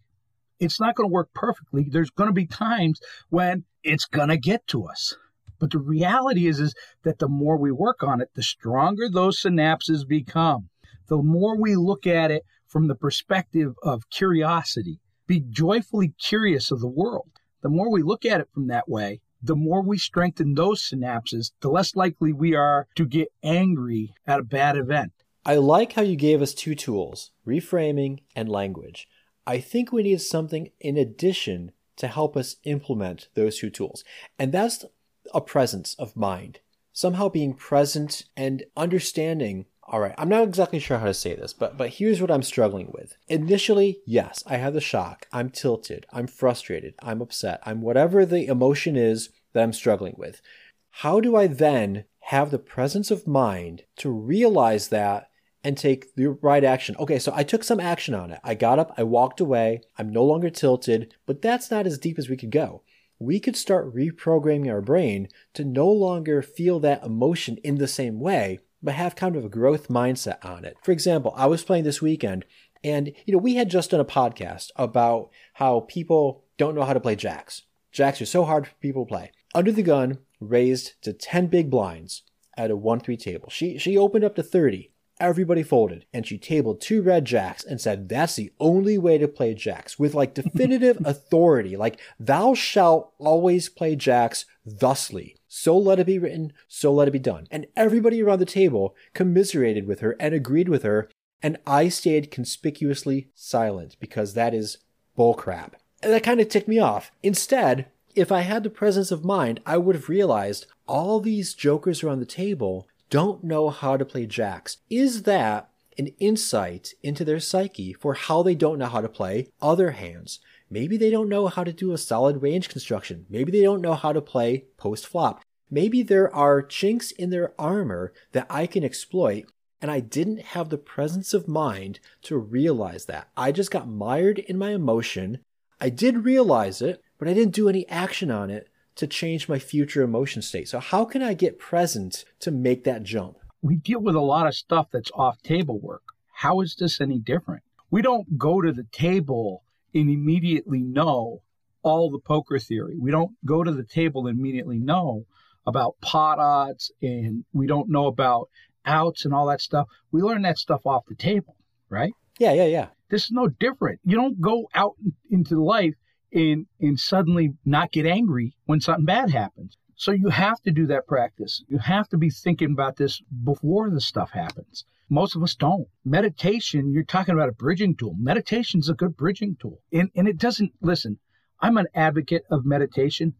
It's 0.59 0.81
not 0.81 0.95
going 0.95 1.09
to 1.09 1.13
work 1.13 1.31
perfectly. 1.35 1.89
There's 1.91 2.11
going 2.11 2.29
to 2.29 2.35
be 2.35 2.47
times 2.47 3.01
when 3.31 3.65
it's 3.83 4.05
going 4.05 4.29
to 4.29 4.37
get 4.37 4.67
to 4.69 4.85
us. 4.85 5.17
But 5.59 5.73
the 5.73 5.79
reality 5.79 6.47
is, 6.47 6.61
is 6.61 6.75
that 7.03 7.19
the 7.19 7.29
more 7.29 7.57
we 7.57 7.71
work 7.71 8.03
on 8.03 8.21
it, 8.21 8.31
the 8.35 8.43
stronger 8.43 9.09
those 9.09 9.41
synapses 9.41 10.07
become. 10.07 10.71
The 11.09 11.19
more 11.19 11.61
we 11.61 11.77
look 11.77 12.07
at 12.07 12.31
it 12.31 12.45
from 12.67 12.89
the 12.89 12.95
perspective 12.95 13.75
of 13.83 14.09
curiosity, 14.11 15.01
be 15.27 15.41
joyfully 15.41 16.15
curious 16.19 16.71
of 16.71 16.81
the 16.81 16.89
world. 16.89 17.31
The 17.63 17.69
more 17.69 17.91
we 17.91 18.03
look 18.03 18.25
at 18.25 18.41
it 18.41 18.49
from 18.53 18.69
that 18.69 18.89
way, 18.89 19.21
the 19.43 19.57
more 19.57 19.83
we 19.83 19.99
strengthen 19.99 20.55
those 20.55 20.83
synapses, 20.83 21.53
the 21.61 21.71
less 21.71 21.97
likely 21.97 22.33
we 22.33 22.55
are 22.55 22.87
to 22.95 23.07
get 23.07 23.29
angry 23.43 24.15
at 24.27 24.41
a 24.41 24.45
bad 24.45 24.77
event. 24.77 25.13
I 25.45 25.55
like 25.55 25.95
how 25.95 26.03
you 26.03 26.17
gave 26.17 26.43
us 26.43 26.53
two 26.53 26.75
tools 26.75 27.31
reframing 27.47 28.21
and 28.37 28.49
language. 28.49 29.09
I 29.47 29.59
think 29.59 29.91
we 29.91 30.03
need 30.03 30.21
something 30.21 30.71
in 30.81 30.97
addition 30.97 31.73
to 31.97 32.09
help 32.09 32.37
us 32.37 32.57
implement 32.65 33.29
those 33.35 33.59
two 33.59 33.71
tools. 33.71 34.05
And 34.39 34.53
that's 34.53 34.85
a 35.33 35.41
presence 35.41 35.95
of 35.99 36.17
mind, 36.17 36.61
somehow 36.93 37.29
being 37.29 37.55
present 37.55 38.25
and 38.37 38.65
understanding. 38.77 39.67
All 39.85 40.01
right, 40.01 40.15
I'm 40.19 40.29
not 40.29 40.45
exactly 40.45 40.79
sure 40.79 40.99
how 40.99 41.07
to 41.07 41.15
say 41.15 41.35
this, 41.35 41.53
but 41.53 41.77
but 41.77 41.91
here's 41.91 42.21
what 42.21 42.31
I'm 42.31 42.43
struggling 42.43 42.91
with. 42.93 43.17
Initially, 43.29 44.01
yes, 44.07 44.45
I 44.47 44.59
have 44.59 44.75
the 44.75 44.81
shock. 44.81 45.27
I'm 45.33 45.51
tilted. 45.51 46.07
I'm 46.13 46.27
frustrated. 46.27 46.95
I'm 47.03 47.21
upset. 47.23 47.61
I'm 47.65 47.81
whatever 47.81 48.25
the 48.27 48.47
emotion 48.47 48.95
is 48.95 49.31
that 49.53 49.63
I'm 49.63 49.73
struggling 49.73 50.15
with. 50.17 50.43
How 50.91 51.19
do 51.21 51.35
I 51.35 51.47
then 51.47 52.05
have 52.25 52.51
the 52.51 52.59
presence 52.59 53.11
of 53.11 53.27
mind 53.27 53.85
to 53.97 54.11
realize 54.11 54.89
that 54.89 55.30
and 55.63 55.77
take 55.77 56.15
the 56.15 56.29
right 56.29 56.65
action. 56.65 56.97
Okay, 56.99 57.19
so 57.19 57.33
I 57.35 57.43
took 57.43 57.65
some 57.65 57.81
action 57.81 58.15
on 58.15 58.31
it. 58.31 58.41
I 58.43 58.55
got 58.55 58.79
up, 58.79 58.95
I 58.97 59.03
walked 59.03 59.41
away, 59.41 59.83
I'm 59.99 60.11
no 60.11 60.25
longer 60.25 60.51
tilted, 60.51 61.15
but 61.27 61.43
that's 61.43 61.71
not 61.71 61.87
as 61.87 61.99
deep 61.99 62.19
as 62.19 62.29
we 62.29 62.37
could 62.37 62.51
go 62.51 62.83
we 63.21 63.39
could 63.39 63.55
start 63.55 63.95
reprogramming 63.95 64.71
our 64.71 64.81
brain 64.81 65.29
to 65.53 65.63
no 65.63 65.87
longer 65.87 66.41
feel 66.41 66.81
that 66.81 67.05
emotion 67.05 67.59
in 67.59 67.77
the 67.77 67.87
same 67.87 68.19
way, 68.19 68.59
but 68.83 68.95
have 68.95 69.15
kind 69.15 69.37
of 69.37 69.45
a 69.45 69.51
growth 69.51 69.89
mindset 69.89 70.43
on 70.45 70.65
it. 70.65 70.79
For 70.83 70.91
example, 70.91 71.35
I 71.37 71.47
was 71.47 71.63
playing 71.63 71.85
this 71.85 72.03
weekend 72.03 72.47
and 72.83 73.13
you 73.27 73.35
know, 73.35 73.39
we 73.39 73.57
had 73.57 73.69
just 73.69 73.91
done 73.91 74.01
a 74.01 74.07
podcast 74.07 74.71
about 74.75 75.29
how 75.55 75.81
people 75.81 76.45
don't 76.57 76.75
know 76.75 76.85
how 76.85 76.95
to 76.95 77.01
play 77.01 77.15
jacks. 77.15 77.63
Jacks 77.93 78.23
are 78.23 78.27
so 78.27 78.45
hard 78.45 78.67
for 78.67 78.75
people 78.77 79.05
to 79.05 79.09
play. 79.09 79.33
Under 79.55 79.71
the 79.71 79.83
gun 79.83 80.19
raised 80.41 80.95
to 81.03 81.13
10 81.13 81.49
big 81.49 81.69
blinds 81.69 82.23
at 82.57 82.71
a 82.71 82.77
1-3 82.77 83.19
table. 83.19 83.51
She 83.51 83.77
she 83.77 83.99
opened 83.99 84.25
up 84.25 84.35
to 84.37 84.43
30 84.43 84.91
everybody 85.21 85.63
folded 85.63 86.07
and 86.13 86.27
she 86.27 86.39
tabled 86.39 86.81
two 86.81 87.03
red 87.03 87.25
jacks 87.25 87.65
and 87.65 87.81
said 87.81 88.09
that's 88.09 88.37
the 88.37 88.53
only 88.59 88.99
way 88.99 89.19
to 89.19 89.29
play 89.29 89.55
jacks 89.55 89.99
with 89.99 90.15
like 90.15 90.35
definitive 90.35 90.99
authority 91.05 91.77
like 91.77 92.01
thou 92.19 92.55
shalt 92.55 93.13
always 93.19 93.69
play 93.69 93.95
jacks 93.95 94.47
thusly. 94.67 95.37
So 95.47 95.77
let 95.77 95.99
it 95.99 96.07
be 96.07 96.19
written 96.19 96.53
so 96.69 96.93
let 96.93 97.09
it 97.09 97.13
be 97.13 97.19
done. 97.19 97.47
And 97.51 97.67
everybody 97.77 98.23
around 98.23 98.41
the 98.41 98.47
table 98.47 98.95
commiserated 99.15 99.87
with 99.87 100.01
her 100.01 100.17
and 100.19 100.35
agreed 100.35 100.69
with 100.69 100.83
her 100.83 101.09
and 101.43 101.57
i 101.67 101.89
stayed 101.89 102.31
conspicuously 102.31 103.31
silent 103.35 103.97
because 104.01 104.35
that 104.35 104.55
is 104.55 104.79
bullcrap. 105.17 105.73
And 106.03 106.13
that 106.13 106.23
kind 106.23 106.41
of 106.41 106.49
ticked 106.49 106.69
me 106.69 106.79
off. 106.79 107.13
Instead 107.23 107.87
if 108.15 108.33
I 108.33 108.41
had 108.41 108.65
the 108.65 108.71
presence 108.71 109.11
of 109.11 109.25
mind, 109.25 109.61
I 109.65 109.77
would 109.77 109.95
have 109.95 110.09
realized 110.09 110.67
all 110.87 111.21
these 111.21 111.55
jokers 111.55 112.03
around 112.03 112.21
the 112.21 112.27
table 112.27 112.89
don't 113.11 113.43
know 113.43 113.71
how 113.71 113.97
to 113.97 114.05
play 114.05 114.25
jacks. 114.25 114.79
Is 114.89 115.25
that 115.25 115.71
an 115.99 116.09
insight 116.19 116.95
into 117.03 117.25
their 117.25 117.41
psyche 117.41 117.93
for 117.93 118.15
how 118.15 118.43
they 118.43 118.55
don't 118.55 118.79
know 118.79 118.87
how 118.87 119.01
to 119.01 119.09
play 119.09 119.49
other 119.61 119.91
hands? 119.91 120.39
Maybe 120.71 120.97
they 120.97 121.11
don't 121.11 121.29
know 121.29 121.49
how 121.49 121.65
to 121.65 121.73
do 121.73 121.93
a 121.93 121.99
solid 121.99 122.41
range 122.41 122.69
construction. 122.69 123.27
Maybe 123.29 123.51
they 123.51 123.63
don't 123.63 123.83
know 123.83 123.95
how 123.95 124.13
to 124.13 124.21
play 124.21 124.67
post 124.77 125.07
flop. 125.07 125.43
Maybe 125.69 126.03
there 126.03 126.33
are 126.35 126.63
chinks 126.63 127.11
in 127.11 127.31
their 127.31 127.53
armor 127.59 128.13
that 128.33 128.47
I 128.49 128.67
can 128.67 128.85
exploit, 128.85 129.47
and 129.83 129.91
I 129.91 130.01
didn't 130.01 130.41
have 130.41 130.69
the 130.69 130.79
presence 130.79 131.35
of 131.35 131.49
mind 131.49 131.99
to 132.23 132.39
realize 132.39 133.07
that. 133.07 133.29
I 133.37 133.51
just 133.51 133.71
got 133.71 133.89
mired 133.89 134.39
in 134.39 134.57
my 134.59 134.71
emotion. 134.71 135.41
I 135.81 135.89
did 135.89 136.25
realize 136.25 136.83
it, 136.83 137.03
but 137.19 137.29
I 137.29 137.35
didn't 137.35 137.55
do 137.55 137.69
any 137.69 137.89
action 137.89 138.31
on 138.31 138.51
it 138.51 138.69
to 138.97 139.07
change 139.07 139.49
my 139.49 139.59
future 139.59 140.03
emotion 140.03 140.43
state. 140.43 140.69
So, 140.69 140.81
how 140.81 141.05
can 141.05 141.23
I 141.23 141.35
get 141.35 141.59
present 141.59 142.25
to 142.41 142.51
make 142.51 142.85
that 142.85 143.03
jump? 143.03 143.39
We 143.63 143.77
deal 143.77 144.01
with 144.01 144.15
a 144.15 144.21
lot 144.21 144.47
of 144.47 144.55
stuff 144.55 144.89
that's 144.93 145.11
off 145.15 145.43
table 145.43 145.79
work. 145.79 146.03
How 146.33 146.61
is 146.61 146.77
this 146.79 147.01
any 147.01 147.19
different? 147.19 147.63
We 147.91 148.03
don't 148.03 148.39
go 148.39 148.61
to 148.61 148.73
the 148.73 148.87
table 148.93 149.63
and 149.95 150.09
immediately 150.09 150.81
know 150.81 151.43
all 151.83 152.11
the 152.11 152.19
poker 152.19 152.59
theory. 152.59 152.97
We 152.99 153.11
don't 153.11 153.33
go 153.45 153.65
to 153.65 153.73
the 153.73 153.85
table 153.85 154.27
and 154.27 154.39
immediately 154.39 154.79
know 154.79 155.27
about 155.67 156.01
pot 156.01 156.39
odds 156.39 156.91
and 157.03 157.45
we 157.53 157.67
don't 157.67 157.89
know 157.89 158.07
about 158.07 158.49
outs 158.85 159.25
and 159.25 159.35
all 159.35 159.47
that 159.47 159.61
stuff. 159.61 159.89
We 160.13 160.23
learn 160.23 160.43
that 160.43 160.59
stuff 160.59 160.87
off 160.87 161.05
the 161.07 161.15
table, 161.15 161.57
right? 161.89 162.13
Yeah, 162.39 162.53
yeah, 162.53 162.67
yeah. 162.67 162.87
This 163.11 163.25
is 163.25 163.33
no 163.33 163.49
different. 163.49 164.01
You 164.05 164.17
don't 164.17 164.41
go 164.41 164.69
out 164.75 164.95
into 165.31 165.63
life 165.63 165.95
and 166.33 166.67
and 166.81 166.99
suddenly 166.99 167.55
not 167.65 167.93
get 167.93 168.07
angry 168.07 168.55
when 168.67 168.81
something 168.81 169.05
bad 169.05 169.31
happens. 169.31 169.77
So 169.97 170.13
you 170.13 170.29
have 170.31 170.61
to 170.63 170.71
do 170.71 170.87
that 170.87 171.07
practice. 171.07 171.63
You 171.69 171.79
have 171.79 172.09
to 172.09 172.17
be 172.17 172.31
thinking 172.31 172.71
about 172.73 172.97
this 172.97 173.21
before 173.45 173.91
the 173.91 174.01
stuff 174.01 174.31
happens. 174.31 174.87
Most 175.11 175.37
of 175.37 175.43
us 175.43 175.55
don't. 175.55 175.89
Meditation, 176.05 176.93
you're 176.93 177.05
talking 177.05 177.35
about 177.35 177.49
a 177.49 177.53
bridging 177.53 177.97
tool. 177.97 178.15
Meditation's 178.19 178.89
a 178.89 178.95
good 178.95 179.17
bridging 179.17 179.57
tool. 179.61 179.83
And, 179.93 180.09
and 180.15 180.27
it 180.27 180.39
doesn't, 180.39 180.73
listen, 180.81 181.19
I'm 181.61 181.77
an 181.77 181.89
advocate 181.95 182.45
of 182.51 182.65
meditation, 182.65 183.35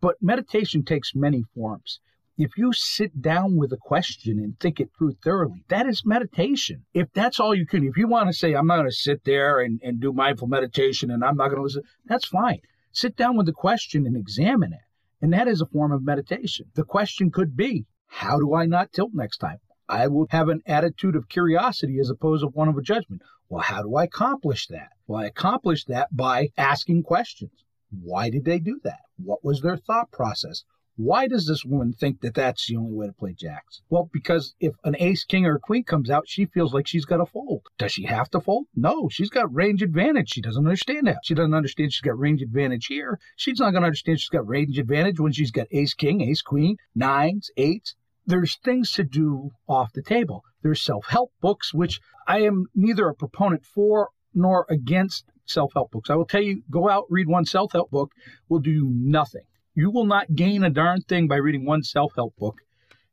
but 0.00 0.22
meditation 0.22 0.84
takes 0.84 1.14
many 1.14 1.42
forms. 1.54 2.00
If 2.38 2.58
you 2.58 2.72
sit 2.74 3.22
down 3.22 3.56
with 3.56 3.72
a 3.72 3.78
question 3.78 4.38
and 4.38 4.60
think 4.60 4.78
it 4.78 4.90
through 4.96 5.14
thoroughly, 5.24 5.64
that 5.68 5.86
is 5.86 6.04
meditation. 6.04 6.84
If 6.92 7.10
that's 7.14 7.40
all 7.40 7.54
you 7.54 7.64
can, 7.64 7.82
if 7.82 7.96
you 7.96 8.06
want 8.06 8.28
to 8.28 8.34
say, 8.34 8.52
I'm 8.52 8.66
not 8.66 8.76
going 8.76 8.90
to 8.90 8.94
sit 8.94 9.24
there 9.24 9.60
and, 9.60 9.80
and 9.82 10.00
do 10.00 10.12
mindful 10.12 10.46
meditation 10.46 11.10
and 11.10 11.24
I'm 11.24 11.36
not 11.36 11.48
going 11.48 11.56
to 11.56 11.62
listen, 11.62 11.84
that's 12.04 12.26
fine. 12.26 12.60
Sit 12.92 13.16
down 13.16 13.38
with 13.38 13.46
the 13.46 13.52
question 13.52 14.06
and 14.06 14.16
examine 14.16 14.74
it. 14.74 14.80
And 15.22 15.32
that 15.32 15.48
is 15.48 15.62
a 15.62 15.66
form 15.66 15.92
of 15.92 16.04
meditation. 16.04 16.66
The 16.74 16.84
question 16.84 17.30
could 17.30 17.56
be, 17.56 17.86
how 18.06 18.38
do 18.38 18.54
I 18.54 18.66
not 18.66 18.92
tilt 18.92 19.12
next 19.14 19.38
time? 19.38 19.58
I 19.88 20.06
will 20.08 20.26
have 20.28 20.50
an 20.50 20.60
attitude 20.66 21.16
of 21.16 21.30
curiosity 21.30 21.98
as 21.98 22.10
opposed 22.10 22.42
to 22.42 22.48
one 22.48 22.68
of 22.68 22.76
a 22.76 22.82
judgment. 22.82 23.22
Well, 23.48 23.62
how 23.62 23.80
do 23.82 23.94
I 23.96 24.04
accomplish 24.04 24.66
that? 24.66 24.88
Well, 25.06 25.22
I 25.22 25.26
accomplish 25.26 25.84
that 25.84 26.14
by 26.14 26.48
asking 26.58 27.04
questions. 27.04 27.64
Why 27.90 28.28
did 28.28 28.44
they 28.44 28.58
do 28.58 28.78
that? 28.84 29.00
What 29.16 29.42
was 29.42 29.62
their 29.62 29.78
thought 29.78 30.10
process? 30.10 30.64
Why 30.98 31.28
does 31.28 31.46
this 31.46 31.62
woman 31.62 31.92
think 31.92 32.22
that 32.22 32.34
that's 32.34 32.66
the 32.66 32.76
only 32.76 32.94
way 32.94 33.06
to 33.06 33.12
play 33.12 33.34
jacks? 33.34 33.82
Well, 33.90 34.08
because 34.10 34.54
if 34.60 34.74
an 34.82 34.96
ace, 34.98 35.24
king, 35.24 35.44
or 35.44 35.56
a 35.56 35.60
queen 35.60 35.84
comes 35.84 36.08
out, 36.08 36.26
she 36.26 36.46
feels 36.46 36.72
like 36.72 36.86
she's 36.86 37.04
got 37.04 37.18
to 37.18 37.26
fold. 37.26 37.66
Does 37.76 37.92
she 37.92 38.04
have 38.04 38.30
to 38.30 38.40
fold? 38.40 38.66
No, 38.74 39.10
she's 39.10 39.28
got 39.28 39.54
range 39.54 39.82
advantage. 39.82 40.30
She 40.30 40.40
doesn't 40.40 40.64
understand 40.64 41.06
that. 41.06 41.18
She 41.22 41.34
doesn't 41.34 41.52
understand 41.52 41.92
she's 41.92 42.00
got 42.00 42.18
range 42.18 42.40
advantage 42.40 42.86
here. 42.86 43.18
She's 43.36 43.60
not 43.60 43.72
going 43.72 43.82
to 43.82 43.88
understand 43.88 44.20
she's 44.20 44.30
got 44.30 44.48
range 44.48 44.78
advantage 44.78 45.20
when 45.20 45.32
she's 45.32 45.50
got 45.50 45.66
ace, 45.70 45.92
king, 45.92 46.22
ace, 46.22 46.40
queen, 46.40 46.78
nines, 46.94 47.50
eights. 47.58 47.94
There's 48.24 48.56
things 48.64 48.90
to 48.92 49.04
do 49.04 49.50
off 49.68 49.92
the 49.92 50.02
table. 50.02 50.44
There's 50.62 50.80
self 50.80 51.06
help 51.08 51.30
books, 51.42 51.74
which 51.74 52.00
I 52.26 52.40
am 52.40 52.68
neither 52.74 53.06
a 53.08 53.14
proponent 53.14 53.66
for 53.66 54.08
nor 54.32 54.64
against 54.70 55.26
self 55.44 55.74
help 55.74 55.90
books. 55.90 56.08
I 56.08 56.14
will 56.14 56.24
tell 56.24 56.42
you, 56.42 56.62
go 56.70 56.88
out, 56.88 57.04
read 57.10 57.28
one 57.28 57.44
self 57.44 57.72
help 57.72 57.90
book, 57.90 58.12
will 58.48 58.60
do 58.60 58.70
you 58.70 58.88
nothing. 58.90 59.44
You 59.78 59.90
will 59.90 60.06
not 60.06 60.34
gain 60.34 60.64
a 60.64 60.70
darn 60.70 61.02
thing 61.02 61.28
by 61.28 61.36
reading 61.36 61.66
one 61.66 61.82
self 61.82 62.14
help 62.16 62.34
book 62.38 62.62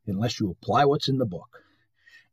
unless 0.06 0.40
you 0.40 0.50
apply 0.50 0.86
what's 0.86 1.10
in 1.10 1.18
the 1.18 1.26
book. 1.26 1.60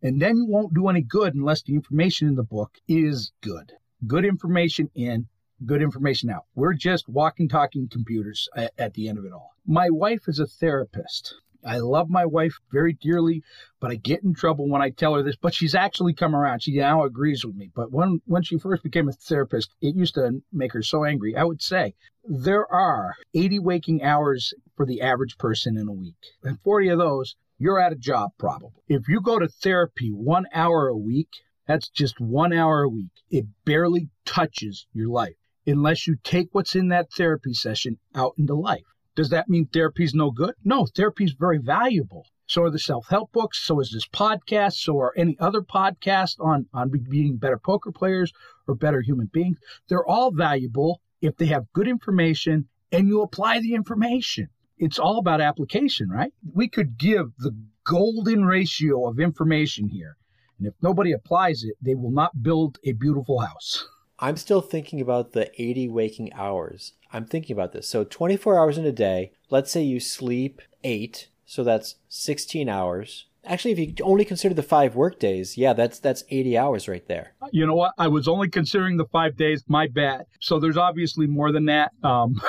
And 0.01 0.21
then 0.21 0.37
you 0.37 0.45
won't 0.45 0.73
do 0.73 0.87
any 0.87 1.01
good 1.01 1.35
unless 1.35 1.63
the 1.63 1.75
information 1.75 2.29
in 2.29 2.35
the 2.35 2.43
book 2.43 2.77
is 2.87 3.33
good. 3.41 3.73
Good 4.07 4.23
information 4.23 4.89
in, 4.95 5.27
good 5.65 5.81
information 5.81 6.29
out. 6.29 6.45
We're 6.55 6.75
just 6.75 7.09
walking, 7.09 7.49
talking 7.49 7.89
computers 7.89 8.47
at, 8.55 8.93
the 8.93 9.09
end 9.09 9.17
of 9.17 9.25
it 9.25 9.33
all. 9.33 9.51
My 9.67 9.89
wife 9.89 10.21
is 10.29 10.39
a 10.39 10.47
therapist. 10.47 11.35
I 11.65 11.77
love 11.77 12.09
my 12.09 12.25
wife 12.25 12.57
very 12.71 12.93
dearly, 12.93 13.43
but 13.79 13.91
I 13.91 13.95
get 13.95 14.23
in 14.23 14.33
trouble 14.33 14.67
when 14.67 14.81
I 14.81 14.89
tell 14.89 15.15
her 15.15 15.23
this. 15.23 15.35
But 15.35 15.53
she's 15.53 15.75
actually 15.75 16.13
come 16.13 16.35
around. 16.35 16.63
She 16.63 16.75
now 16.75 17.03
agrees 17.03 17.45
with 17.45 17.55
me. 17.55 17.71
But 17.73 17.91
when 17.91 18.21
when 18.25 18.43
she 18.43 18.57
first 18.57 18.83
became 18.83 19.09
a 19.09 19.13
therapist, 19.13 19.73
it 19.81 19.95
used 19.95 20.15
to 20.15 20.41
make 20.51 20.73
her 20.73 20.83
so 20.83 21.03
angry. 21.05 21.35
I 21.35 21.43
would 21.43 21.61
say 21.61 21.93
there 22.23 22.71
are 22.71 23.15
80 23.33 23.59
waking 23.59 24.03
hours 24.03 24.53
for 24.75 24.85
the 24.85 25.01
average 25.01 25.37
person 25.37 25.77
in 25.77 25.87
a 25.87 25.93
week, 25.93 26.15
and 26.43 26.59
40 26.61 26.89
of 26.89 26.99
those 26.99 27.35
you're 27.61 27.79
at 27.79 27.93
a 27.93 27.95
job 27.95 28.31
probably. 28.39 28.81
If 28.87 29.07
you 29.07 29.21
go 29.21 29.37
to 29.37 29.47
therapy 29.47 30.09
one 30.09 30.47
hour 30.51 30.87
a 30.87 30.97
week, 30.97 31.29
that's 31.67 31.89
just 31.89 32.19
one 32.19 32.53
hour 32.53 32.81
a 32.81 32.89
week. 32.89 33.11
It 33.29 33.45
barely 33.65 34.09
touches 34.25 34.87
your 34.93 35.09
life 35.09 35.35
unless 35.67 36.07
you 36.07 36.15
take 36.23 36.49
what's 36.53 36.75
in 36.75 36.87
that 36.87 37.13
therapy 37.13 37.53
session 37.53 37.99
out 38.15 38.33
into 38.35 38.55
life. 38.55 38.87
Does 39.15 39.29
that 39.29 39.49
mean 39.49 39.67
therapy's 39.67 40.13
no 40.13 40.31
good? 40.31 40.55
No, 40.63 40.85
therapy's 40.85 41.33
very 41.33 41.57
valuable. 41.57 42.25
So 42.45 42.63
are 42.63 42.69
the 42.69 42.79
self-help 42.79 43.31
books. 43.31 43.59
So 43.59 43.79
is 43.79 43.91
this 43.91 44.07
podcast. 44.07 44.73
So 44.73 44.99
are 44.99 45.13
any 45.17 45.37
other 45.39 45.61
podcast 45.61 46.35
on, 46.39 46.67
on 46.73 46.89
being 46.89 47.37
better 47.37 47.57
poker 47.57 47.91
players 47.91 48.31
or 48.67 48.75
better 48.75 49.01
human 49.01 49.27
beings. 49.27 49.57
They're 49.87 50.05
all 50.05 50.31
valuable 50.31 51.01
if 51.21 51.35
they 51.37 51.47
have 51.47 51.71
good 51.73 51.87
information 51.87 52.67
and 52.91 53.07
you 53.07 53.21
apply 53.21 53.59
the 53.59 53.73
information. 53.73 54.49
It's 54.77 54.99
all 54.99 55.17
about 55.17 55.41
application, 55.41 56.09
right? 56.09 56.33
We 56.53 56.67
could 56.67 56.97
give 56.97 57.31
the 57.37 57.55
golden 57.83 58.45
ratio 58.45 59.07
of 59.07 59.19
information 59.19 59.87
here. 59.87 60.17
And 60.57 60.67
if 60.67 60.73
nobody 60.81 61.11
applies 61.11 61.63
it, 61.63 61.75
they 61.81 61.95
will 61.95 62.11
not 62.11 62.43
build 62.43 62.79
a 62.83 62.93
beautiful 62.93 63.39
house. 63.39 63.87
I'm 64.21 64.37
still 64.37 64.61
thinking 64.61 65.01
about 65.01 65.31
the 65.31 65.49
80 65.59 65.89
waking 65.89 66.31
hours. 66.33 66.93
I'm 67.11 67.25
thinking 67.25 67.55
about 67.55 67.73
this. 67.73 67.89
So 67.89 68.03
24 68.03 68.57
hours 68.57 68.77
in 68.77 68.85
a 68.85 68.91
day, 68.91 69.31
let's 69.49 69.71
say 69.71 69.81
you 69.81 69.99
sleep 69.99 70.61
eight, 70.83 71.27
so 71.43 71.63
that's 71.63 71.95
16 72.09 72.69
hours. 72.69 73.25
Actually, 73.43 73.71
if 73.71 73.79
you 73.79 73.93
only 74.03 74.23
consider 74.23 74.53
the 74.53 74.61
five 74.61 74.95
work 74.95 75.19
days, 75.19 75.57
yeah, 75.57 75.73
that's 75.73 75.97
that's 75.97 76.23
80 76.29 76.59
hours 76.59 76.87
right 76.87 77.05
there. 77.07 77.33
You 77.51 77.65
know 77.65 77.73
what? 77.73 77.93
I 77.97 78.07
was 78.07 78.27
only 78.27 78.47
considering 78.47 78.97
the 78.97 79.07
five 79.07 79.35
days. 79.35 79.63
My 79.67 79.87
bad. 79.87 80.27
So 80.39 80.59
there's 80.59 80.77
obviously 80.77 81.25
more 81.25 81.51
than 81.51 81.65
that. 81.65 81.91
Um. 82.03 82.39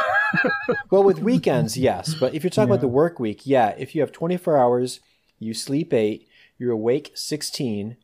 well, 0.91 1.03
with 1.03 1.21
weekends, 1.21 1.79
yes, 1.79 2.13
but 2.13 2.35
if 2.35 2.45
you're 2.45 2.51
talking 2.51 2.69
yeah. 2.69 2.75
about 2.75 2.83
the 2.83 2.89
work 2.89 3.19
week, 3.19 3.47
yeah, 3.47 3.75
if 3.79 3.95
you 3.95 4.03
have 4.03 4.13
24 4.13 4.59
hours, 4.59 5.01
you 5.39 5.55
sleep 5.55 5.95
eight, 5.95 6.29
you're 6.59 6.73
awake 6.73 7.13
16. 7.15 7.97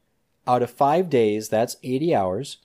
Out 0.46 0.62
of 0.62 0.70
five 0.70 1.10
days, 1.10 1.50
that's 1.50 1.76
80 1.82 2.14
hours. 2.14 2.56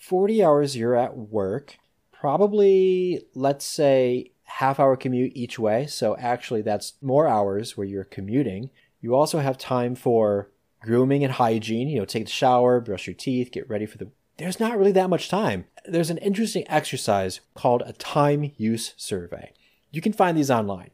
40 0.00 0.42
hours 0.42 0.76
you're 0.76 0.96
at 0.96 1.16
work, 1.16 1.76
probably, 2.10 3.22
let's 3.34 3.66
say, 3.66 4.32
half 4.44 4.80
hour 4.80 4.96
commute 4.96 5.32
each 5.34 5.58
way. 5.58 5.86
So 5.86 6.16
actually, 6.16 6.62
that's 6.62 6.94
more 7.02 7.28
hours 7.28 7.76
where 7.76 7.86
you're 7.86 8.04
commuting. 8.04 8.70
You 9.02 9.14
also 9.14 9.40
have 9.40 9.58
time 9.58 9.94
for 9.94 10.50
grooming 10.80 11.22
and 11.22 11.34
hygiene, 11.34 11.88
you 11.88 11.98
know, 11.98 12.06
take 12.06 12.24
the 12.24 12.30
shower, 12.30 12.80
brush 12.80 13.06
your 13.06 13.14
teeth, 13.14 13.52
get 13.52 13.68
ready 13.68 13.84
for 13.84 13.98
the. 13.98 14.08
There's 14.38 14.58
not 14.58 14.78
really 14.78 14.92
that 14.92 15.10
much 15.10 15.28
time. 15.28 15.66
There's 15.84 16.08
an 16.08 16.18
interesting 16.18 16.64
exercise 16.66 17.40
called 17.54 17.82
a 17.84 17.92
time 17.92 18.52
use 18.56 18.94
survey. 18.96 19.52
You 19.90 20.00
can 20.00 20.14
find 20.14 20.36
these 20.36 20.50
online. 20.50 20.90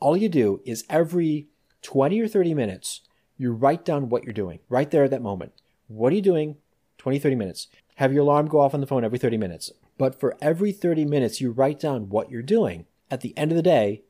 All 0.00 0.18
you 0.18 0.28
do 0.28 0.60
is 0.66 0.84
every 0.90 1.48
20 1.80 2.20
or 2.20 2.28
30 2.28 2.52
minutes, 2.52 3.00
you 3.38 3.52
write 3.52 3.86
down 3.86 4.10
what 4.10 4.24
you're 4.24 4.34
doing 4.34 4.58
right 4.68 4.90
there 4.90 5.04
at 5.04 5.10
that 5.12 5.22
moment. 5.22 5.52
What 5.88 6.12
are 6.12 6.16
you 6.16 6.22
doing? 6.22 6.56
20, 6.98 7.18
30 7.18 7.34
minutes. 7.34 7.68
Have 8.00 8.14
your 8.14 8.22
alarm 8.22 8.46
go 8.46 8.60
off 8.60 8.72
on 8.72 8.80
the 8.80 8.86
phone 8.86 9.04
every 9.04 9.18
30 9.18 9.36
minutes. 9.36 9.70
But 9.98 10.18
for 10.18 10.34
every 10.40 10.72
30 10.72 11.04
minutes, 11.04 11.42
you 11.42 11.50
write 11.50 11.78
down 11.78 12.08
what 12.08 12.30
you're 12.30 12.40
doing. 12.40 12.86
At 13.10 13.20
the 13.20 13.36
end 13.36 13.52
of 13.52 13.56
the 13.56 13.62
day, 13.62 14.04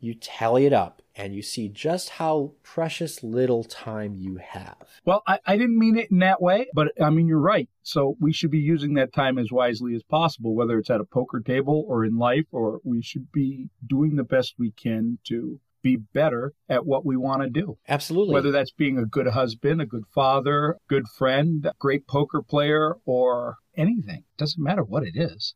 you 0.00 0.14
tally 0.14 0.66
it 0.66 0.72
up 0.72 1.00
and 1.14 1.32
you 1.32 1.42
see 1.42 1.68
just 1.68 2.08
how 2.08 2.54
precious 2.64 3.22
little 3.22 3.62
time 3.62 4.16
you 4.16 4.38
have. 4.38 4.88
Well, 5.04 5.22
I, 5.28 5.38
I, 5.46 5.56
didn't 5.56 5.78
mean 5.78 5.96
it 5.96 6.10
in 6.10 6.18
that 6.18 6.42
way, 6.42 6.66
but 6.74 6.88
I 7.00 7.10
mean, 7.10 7.28
you're 7.28 7.38
right. 7.38 7.68
So 7.84 8.16
we 8.18 8.32
should 8.32 8.50
be 8.50 8.58
using 8.58 8.94
that 8.94 9.12
time 9.12 9.38
as 9.38 9.52
wisely 9.52 9.94
as 9.94 10.02
possible, 10.02 10.56
whether 10.56 10.76
it's 10.76 10.90
at 10.90 11.00
a 11.00 11.04
poker 11.04 11.38
table 11.38 11.84
or 11.86 12.04
in 12.04 12.18
life, 12.18 12.46
or 12.50 12.80
we 12.82 13.00
should 13.00 13.30
be 13.30 13.68
doing 13.86 14.16
the 14.16 14.24
best 14.24 14.56
we 14.58 14.72
can 14.72 15.18
to 15.28 15.60
be 15.86 15.96
better 15.96 16.52
at 16.68 16.84
what 16.84 17.06
we 17.06 17.16
want 17.16 17.42
to 17.42 17.48
do. 17.48 17.78
Absolutely. 17.88 18.34
Whether 18.34 18.50
that's 18.50 18.72
being 18.72 18.98
a 18.98 19.06
good 19.06 19.28
husband, 19.28 19.80
a 19.80 19.86
good 19.86 20.02
father, 20.12 20.78
good 20.88 21.06
friend, 21.06 21.70
great 21.78 22.08
poker 22.08 22.42
player, 22.42 22.96
or 23.04 23.58
anything. 23.76 24.24
it 24.26 24.36
Doesn't 24.36 24.62
matter 24.62 24.82
what 24.82 25.04
it 25.04 25.14
is. 25.14 25.54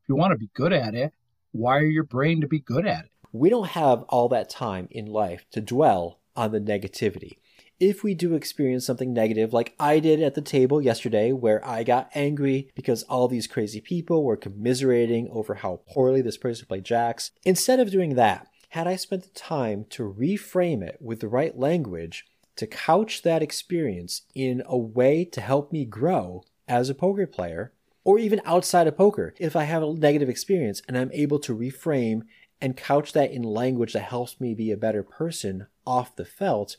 If 0.00 0.08
you 0.08 0.14
want 0.14 0.30
to 0.30 0.38
be 0.38 0.50
good 0.54 0.72
at 0.72 0.94
it, 0.94 1.12
wire 1.52 1.84
your 1.84 2.04
brain 2.04 2.40
to 2.42 2.46
be 2.46 2.60
good 2.60 2.86
at 2.86 3.06
it. 3.06 3.10
We 3.32 3.50
don't 3.50 3.70
have 3.70 4.02
all 4.04 4.28
that 4.28 4.48
time 4.48 4.86
in 4.92 5.06
life 5.06 5.46
to 5.50 5.60
dwell 5.60 6.20
on 6.36 6.52
the 6.52 6.60
negativity. 6.60 7.38
If 7.80 8.04
we 8.04 8.14
do 8.14 8.34
experience 8.34 8.86
something 8.86 9.12
negative, 9.12 9.52
like 9.52 9.74
I 9.80 9.98
did 9.98 10.22
at 10.22 10.36
the 10.36 10.42
table 10.42 10.80
yesterday, 10.80 11.32
where 11.32 11.66
I 11.66 11.82
got 11.82 12.08
angry 12.14 12.70
because 12.76 13.02
all 13.04 13.26
these 13.26 13.48
crazy 13.48 13.80
people 13.80 14.22
were 14.22 14.36
commiserating 14.36 15.28
over 15.32 15.54
how 15.54 15.80
poorly 15.88 16.22
this 16.22 16.38
person 16.38 16.66
played 16.66 16.84
jacks, 16.84 17.32
instead 17.44 17.80
of 17.80 17.90
doing 17.90 18.14
that, 18.14 18.46
had 18.72 18.86
I 18.86 18.96
spent 18.96 19.22
the 19.22 19.28
time 19.38 19.84
to 19.90 20.02
reframe 20.02 20.82
it 20.82 20.96
with 20.98 21.20
the 21.20 21.28
right 21.28 21.58
language, 21.58 22.24
to 22.56 22.66
couch 22.66 23.20
that 23.20 23.42
experience 23.42 24.22
in 24.34 24.62
a 24.64 24.78
way 24.78 25.26
to 25.26 25.42
help 25.42 25.72
me 25.72 25.84
grow 25.84 26.42
as 26.66 26.88
a 26.88 26.94
poker 26.94 27.26
player, 27.26 27.74
or 28.02 28.18
even 28.18 28.40
outside 28.46 28.86
of 28.86 28.96
poker, 28.96 29.34
if 29.38 29.54
I 29.54 29.64
have 29.64 29.82
a 29.82 29.92
negative 29.92 30.30
experience 30.30 30.80
and 30.88 30.96
I'm 30.96 31.10
able 31.12 31.38
to 31.40 31.54
reframe 31.54 32.22
and 32.62 32.74
couch 32.74 33.12
that 33.12 33.30
in 33.30 33.42
language 33.42 33.92
that 33.92 34.04
helps 34.04 34.40
me 34.40 34.54
be 34.54 34.70
a 34.70 34.76
better 34.78 35.02
person 35.02 35.66
off 35.86 36.16
the 36.16 36.24
felt, 36.24 36.78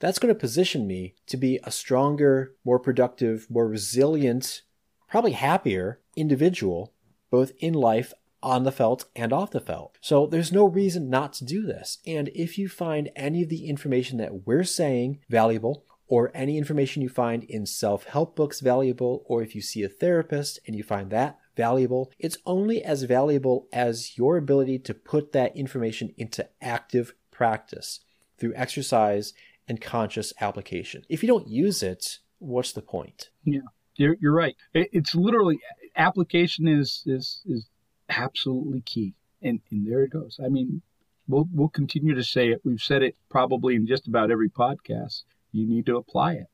that's 0.00 0.18
going 0.18 0.34
to 0.34 0.40
position 0.40 0.88
me 0.88 1.14
to 1.28 1.36
be 1.36 1.60
a 1.62 1.70
stronger, 1.70 2.56
more 2.64 2.80
productive, 2.80 3.46
more 3.48 3.68
resilient, 3.68 4.62
probably 5.08 5.32
happier 5.32 6.00
individual, 6.16 6.92
both 7.30 7.52
in 7.60 7.74
life 7.74 8.12
on 8.42 8.64
the 8.64 8.72
felt 8.72 9.04
and 9.14 9.32
off 9.32 9.50
the 9.50 9.60
felt. 9.60 9.98
So 10.00 10.26
there's 10.26 10.52
no 10.52 10.64
reason 10.66 11.10
not 11.10 11.32
to 11.34 11.44
do 11.44 11.62
this. 11.62 11.98
And 12.06 12.28
if 12.34 12.58
you 12.58 12.68
find 12.68 13.10
any 13.14 13.42
of 13.42 13.48
the 13.48 13.68
information 13.68 14.18
that 14.18 14.46
we're 14.46 14.64
saying 14.64 15.20
valuable, 15.28 15.84
or 16.08 16.30
any 16.34 16.58
information 16.58 17.00
you 17.00 17.08
find 17.08 17.42
in 17.44 17.64
self 17.64 18.04
help 18.04 18.36
books 18.36 18.60
valuable, 18.60 19.22
or 19.26 19.42
if 19.42 19.54
you 19.54 19.62
see 19.62 19.82
a 19.82 19.88
therapist 19.88 20.58
and 20.66 20.76
you 20.76 20.82
find 20.82 21.10
that 21.10 21.38
valuable, 21.56 22.12
it's 22.18 22.36
only 22.44 22.82
as 22.84 23.04
valuable 23.04 23.66
as 23.72 24.18
your 24.18 24.36
ability 24.36 24.78
to 24.78 24.92
put 24.92 25.32
that 25.32 25.56
information 25.56 26.12
into 26.18 26.46
active 26.60 27.14
practice 27.30 28.00
through 28.36 28.52
exercise 28.54 29.32
and 29.66 29.80
conscious 29.80 30.34
application. 30.40 31.02
If 31.08 31.22
you 31.22 31.28
don't 31.28 31.48
use 31.48 31.82
it, 31.82 32.18
what's 32.40 32.72
the 32.72 32.82
point? 32.82 33.30
Yeah, 33.44 33.60
you're, 33.96 34.16
you're 34.20 34.34
right. 34.34 34.56
It, 34.74 34.90
it's 34.92 35.14
literally 35.14 35.60
application 35.96 36.68
is 36.68 37.02
is 37.06 37.40
is 37.46 37.68
absolutely 38.08 38.80
key, 38.80 39.14
and 39.42 39.60
and 39.70 39.86
there 39.86 40.02
it 40.02 40.10
goes. 40.10 40.38
I 40.44 40.48
mean, 40.48 40.82
we'll 41.28 41.48
we'll 41.52 41.68
continue 41.68 42.14
to 42.14 42.24
say 42.24 42.48
it. 42.48 42.60
We've 42.64 42.82
said 42.82 43.02
it 43.02 43.16
probably 43.30 43.74
in 43.74 43.86
just 43.86 44.06
about 44.06 44.30
every 44.30 44.48
podcast. 44.48 45.22
You 45.52 45.66
need 45.66 45.86
to 45.86 45.96
apply 45.96 46.34
it. 46.34 46.46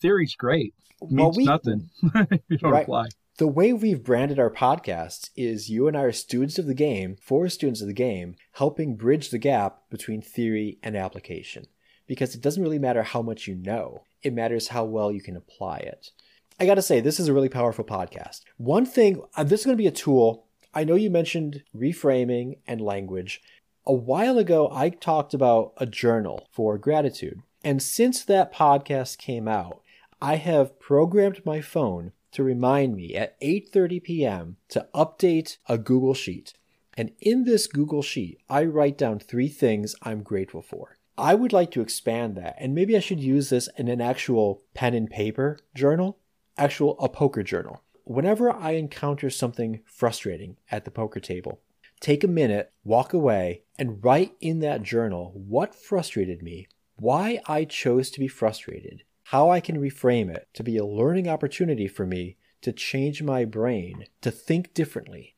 Theory's 0.00 0.34
great. 0.34 0.74
It 1.00 1.10
means 1.10 1.18
well, 1.18 1.32
we, 1.36 1.44
nothing. 1.44 1.90
you 2.48 2.58
don't 2.58 2.72
right. 2.72 2.82
apply. 2.82 3.08
The 3.38 3.46
way 3.46 3.72
we've 3.72 4.02
branded 4.02 4.40
our 4.40 4.50
podcast 4.50 5.30
is 5.36 5.70
you 5.70 5.86
and 5.86 5.96
I 5.96 6.02
are 6.02 6.12
students 6.12 6.58
of 6.58 6.66
the 6.66 6.74
game, 6.74 7.16
for 7.22 7.48
students 7.48 7.80
of 7.80 7.86
the 7.86 7.92
game, 7.92 8.34
helping 8.54 8.96
bridge 8.96 9.30
the 9.30 9.38
gap 9.38 9.82
between 9.90 10.20
theory 10.20 10.78
and 10.82 10.96
application. 10.96 11.66
Because 12.08 12.34
it 12.34 12.40
doesn't 12.40 12.62
really 12.62 12.80
matter 12.80 13.04
how 13.04 13.22
much 13.22 13.46
you 13.46 13.54
know, 13.54 14.02
it 14.22 14.32
matters 14.32 14.68
how 14.68 14.84
well 14.84 15.12
you 15.12 15.20
can 15.20 15.36
apply 15.36 15.76
it. 15.76 16.10
I 16.58 16.66
gotta 16.66 16.82
say, 16.82 17.00
this 17.00 17.20
is 17.20 17.28
a 17.28 17.32
really 17.32 17.48
powerful 17.48 17.84
podcast. 17.84 18.40
One 18.56 18.84
thing, 18.84 19.22
uh, 19.36 19.44
this 19.44 19.60
is 19.60 19.66
gonna 19.66 19.76
be 19.76 19.86
a 19.86 19.92
tool. 19.92 20.47
I 20.74 20.84
know 20.84 20.94
you 20.94 21.10
mentioned 21.10 21.62
reframing 21.74 22.58
and 22.66 22.80
language. 22.80 23.40
A 23.86 23.92
while 23.92 24.38
ago, 24.38 24.68
I 24.70 24.90
talked 24.90 25.32
about 25.32 25.72
a 25.78 25.86
journal 25.86 26.46
for 26.52 26.76
gratitude. 26.76 27.40
And 27.64 27.82
since 27.82 28.24
that 28.24 28.54
podcast 28.54 29.18
came 29.18 29.48
out, 29.48 29.82
I 30.20 30.36
have 30.36 30.78
programmed 30.78 31.44
my 31.44 31.60
phone 31.60 32.12
to 32.32 32.42
remind 32.44 32.94
me 32.94 33.14
at 33.14 33.40
8:30 33.40 34.02
p.m. 34.02 34.56
to 34.68 34.86
update 34.94 35.56
a 35.68 35.78
Google 35.78 36.14
Sheet. 36.14 36.52
And 36.96 37.12
in 37.20 37.44
this 37.44 37.66
Google 37.66 38.02
Sheet, 38.02 38.38
I 38.50 38.64
write 38.64 38.98
down 38.98 39.20
3 39.20 39.48
things 39.48 39.94
I'm 40.02 40.22
grateful 40.22 40.62
for. 40.62 40.98
I 41.16 41.34
would 41.34 41.52
like 41.52 41.70
to 41.72 41.80
expand 41.80 42.36
that 42.36 42.56
and 42.58 42.74
maybe 42.74 42.96
I 42.96 43.00
should 43.00 43.20
use 43.20 43.50
this 43.50 43.68
in 43.76 43.88
an 43.88 44.00
actual 44.00 44.62
pen 44.74 44.94
and 44.94 45.10
paper 45.10 45.58
journal 45.74 46.18
actual 46.58 46.98
a 47.00 47.08
poker 47.08 47.42
journal. 47.42 47.82
Whenever 48.08 48.50
I 48.50 48.70
encounter 48.70 49.28
something 49.28 49.80
frustrating 49.84 50.56
at 50.70 50.86
the 50.86 50.90
poker 50.90 51.20
table, 51.20 51.60
take 52.00 52.24
a 52.24 52.26
minute, 52.26 52.72
walk 52.82 53.12
away, 53.12 53.64
and 53.78 54.02
write 54.02 54.32
in 54.40 54.60
that 54.60 54.82
journal 54.82 55.30
what 55.34 55.74
frustrated 55.74 56.42
me, 56.42 56.68
why 56.96 57.38
I 57.44 57.66
chose 57.66 58.10
to 58.12 58.18
be 58.18 58.26
frustrated, 58.26 59.02
how 59.24 59.50
I 59.50 59.60
can 59.60 59.76
reframe 59.76 60.34
it 60.34 60.48
to 60.54 60.62
be 60.62 60.78
a 60.78 60.86
learning 60.86 61.28
opportunity 61.28 61.86
for 61.86 62.06
me 62.06 62.38
to 62.62 62.72
change 62.72 63.22
my 63.22 63.44
brain, 63.44 64.06
to 64.22 64.30
think 64.30 64.72
differently. 64.72 65.34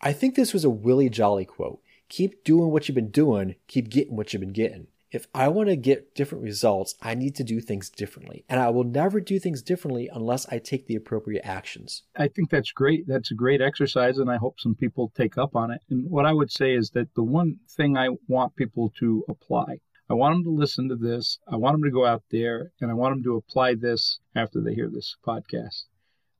I 0.00 0.12
think 0.12 0.36
this 0.36 0.52
was 0.52 0.64
a 0.64 0.70
Willie 0.70 1.10
Jolley 1.10 1.44
quote. 1.44 1.82
Keep 2.08 2.44
doing 2.44 2.70
what 2.70 2.86
you've 2.86 2.94
been 2.94 3.10
doing, 3.10 3.56
keep 3.66 3.90
getting 3.90 4.14
what 4.14 4.32
you've 4.32 4.38
been 4.38 4.52
getting 4.52 4.86
if 5.12 5.26
I 5.34 5.48
want 5.48 5.68
to 5.68 5.76
get 5.76 6.14
different 6.14 6.42
results, 6.42 6.94
I 7.02 7.14
need 7.14 7.34
to 7.36 7.44
do 7.44 7.60
things 7.60 7.90
differently. 7.90 8.46
And 8.48 8.58
I 8.58 8.70
will 8.70 8.84
never 8.84 9.20
do 9.20 9.38
things 9.38 9.62
differently 9.62 10.08
unless 10.10 10.48
I 10.48 10.58
take 10.58 10.86
the 10.86 10.96
appropriate 10.96 11.44
actions. 11.44 12.02
I 12.16 12.28
think 12.28 12.48
that's 12.48 12.72
great. 12.72 13.06
That's 13.06 13.30
a 13.30 13.34
great 13.34 13.60
exercise, 13.60 14.16
and 14.16 14.30
I 14.30 14.38
hope 14.38 14.58
some 14.58 14.74
people 14.74 15.12
take 15.14 15.36
up 15.36 15.54
on 15.54 15.70
it. 15.70 15.82
And 15.90 16.10
what 16.10 16.24
I 16.24 16.32
would 16.32 16.50
say 16.50 16.72
is 16.74 16.90
that 16.94 17.14
the 17.14 17.22
one 17.22 17.58
thing 17.68 17.94
I 17.94 18.08
want 18.26 18.56
people 18.56 18.90
to 19.00 19.22
apply, 19.28 19.80
I 20.08 20.14
want 20.14 20.34
them 20.34 20.44
to 20.44 20.58
listen 20.58 20.88
to 20.88 20.96
this, 20.96 21.38
I 21.46 21.56
want 21.56 21.74
them 21.74 21.84
to 21.84 21.90
go 21.90 22.06
out 22.06 22.22
there, 22.30 22.72
and 22.80 22.90
I 22.90 22.94
want 22.94 23.14
them 23.14 23.22
to 23.24 23.36
apply 23.36 23.74
this 23.74 24.18
after 24.34 24.62
they 24.62 24.74
hear 24.74 24.88
this 24.90 25.14
podcast. 25.26 25.84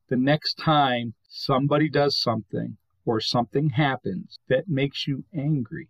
The 0.08 0.16
next 0.16 0.54
time 0.54 1.12
somebody 1.28 1.90
does 1.90 2.18
something 2.18 2.78
or 3.04 3.20
something 3.20 3.70
happens 3.70 4.38
that 4.48 4.68
makes 4.68 5.06
you 5.06 5.24
angry, 5.34 5.88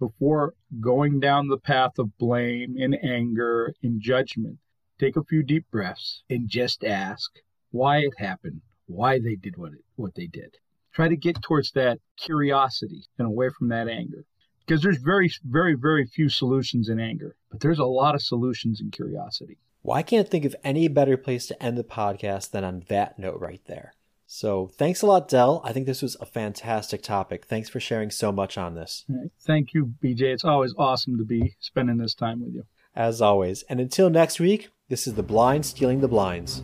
before 0.00 0.54
going 0.80 1.20
down 1.20 1.46
the 1.46 1.58
path 1.58 1.98
of 1.98 2.18
blame 2.18 2.74
and 2.76 2.98
anger 3.04 3.72
and 3.82 4.00
judgment, 4.00 4.58
take 4.98 5.14
a 5.14 5.22
few 5.22 5.44
deep 5.44 5.66
breaths 5.70 6.24
and 6.28 6.48
just 6.48 6.82
ask 6.82 7.30
why 7.70 7.98
it 7.98 8.14
happened, 8.18 8.62
why 8.86 9.20
they 9.20 9.36
did 9.36 9.56
what, 9.56 9.72
it, 9.72 9.84
what 9.94 10.14
they 10.16 10.26
did. 10.26 10.56
Try 10.92 11.08
to 11.08 11.16
get 11.16 11.40
towards 11.40 11.70
that 11.72 12.00
curiosity 12.18 13.04
and 13.18 13.28
away 13.28 13.50
from 13.56 13.68
that 13.68 13.86
anger. 13.86 14.24
Because 14.66 14.82
there's 14.82 14.98
very, 14.98 15.30
very, 15.44 15.74
very 15.74 16.06
few 16.06 16.28
solutions 16.28 16.88
in 16.88 16.98
anger, 16.98 17.36
but 17.50 17.60
there's 17.60 17.78
a 17.78 17.84
lot 17.84 18.14
of 18.14 18.22
solutions 18.22 18.80
in 18.80 18.90
curiosity. 18.90 19.58
Well, 19.82 19.96
I 19.96 20.02
can't 20.02 20.28
think 20.28 20.44
of 20.44 20.56
any 20.62 20.88
better 20.88 21.16
place 21.16 21.46
to 21.46 21.62
end 21.62 21.78
the 21.78 21.84
podcast 21.84 22.50
than 22.50 22.64
on 22.64 22.84
that 22.88 23.18
note 23.18 23.40
right 23.40 23.62
there. 23.66 23.94
So 24.32 24.70
thanks 24.74 25.02
a 25.02 25.06
lot, 25.06 25.26
Dell. 25.26 25.60
I 25.64 25.72
think 25.72 25.86
this 25.86 26.02
was 26.02 26.16
a 26.20 26.24
fantastic 26.24 27.02
topic. 27.02 27.46
Thanks 27.46 27.68
for 27.68 27.80
sharing 27.80 28.12
so 28.12 28.30
much 28.30 28.56
on 28.56 28.76
this. 28.76 29.04
Thank 29.40 29.74
you, 29.74 29.92
BJ. 30.00 30.22
It's 30.22 30.44
always 30.44 30.72
awesome 30.78 31.18
to 31.18 31.24
be 31.24 31.56
spending 31.58 31.96
this 31.96 32.14
time 32.14 32.40
with 32.40 32.54
you. 32.54 32.62
As 32.94 33.20
always. 33.20 33.64
And 33.64 33.80
until 33.80 34.08
next 34.08 34.38
week, 34.38 34.68
this 34.88 35.08
is 35.08 35.14
The 35.14 35.24
Blind 35.24 35.66
Stealing 35.66 36.00
the 36.00 36.06
Blinds. 36.06 36.62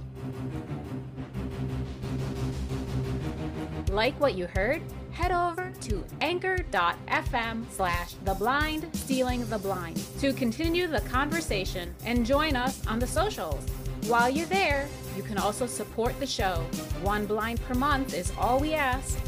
Like 3.90 4.14
what 4.20 4.36
you 4.36 4.46
heard? 4.46 4.80
Head 5.10 5.32
over 5.32 5.72
to 5.80 6.04
anchor.fm 6.20 7.64
slash 7.72 8.14
the 8.24 8.34
blind 8.34 8.88
stealing 8.94 9.44
the 9.50 9.58
blind 9.58 10.00
to 10.20 10.32
continue 10.34 10.86
the 10.86 11.00
conversation 11.00 11.92
and 12.04 12.24
join 12.24 12.54
us 12.54 12.86
on 12.86 13.00
the 13.00 13.08
socials. 13.08 13.66
While 14.08 14.30
you're 14.30 14.46
there, 14.46 14.88
you 15.16 15.24
can 15.24 15.36
also 15.36 15.66
support 15.66 16.18
the 16.20 16.26
show. 16.26 16.64
One 17.02 17.26
blind 17.26 17.60
per 17.62 17.74
month 17.74 18.14
is 18.14 18.32
all 18.38 18.60
we 18.60 18.72
ask. 18.72 19.18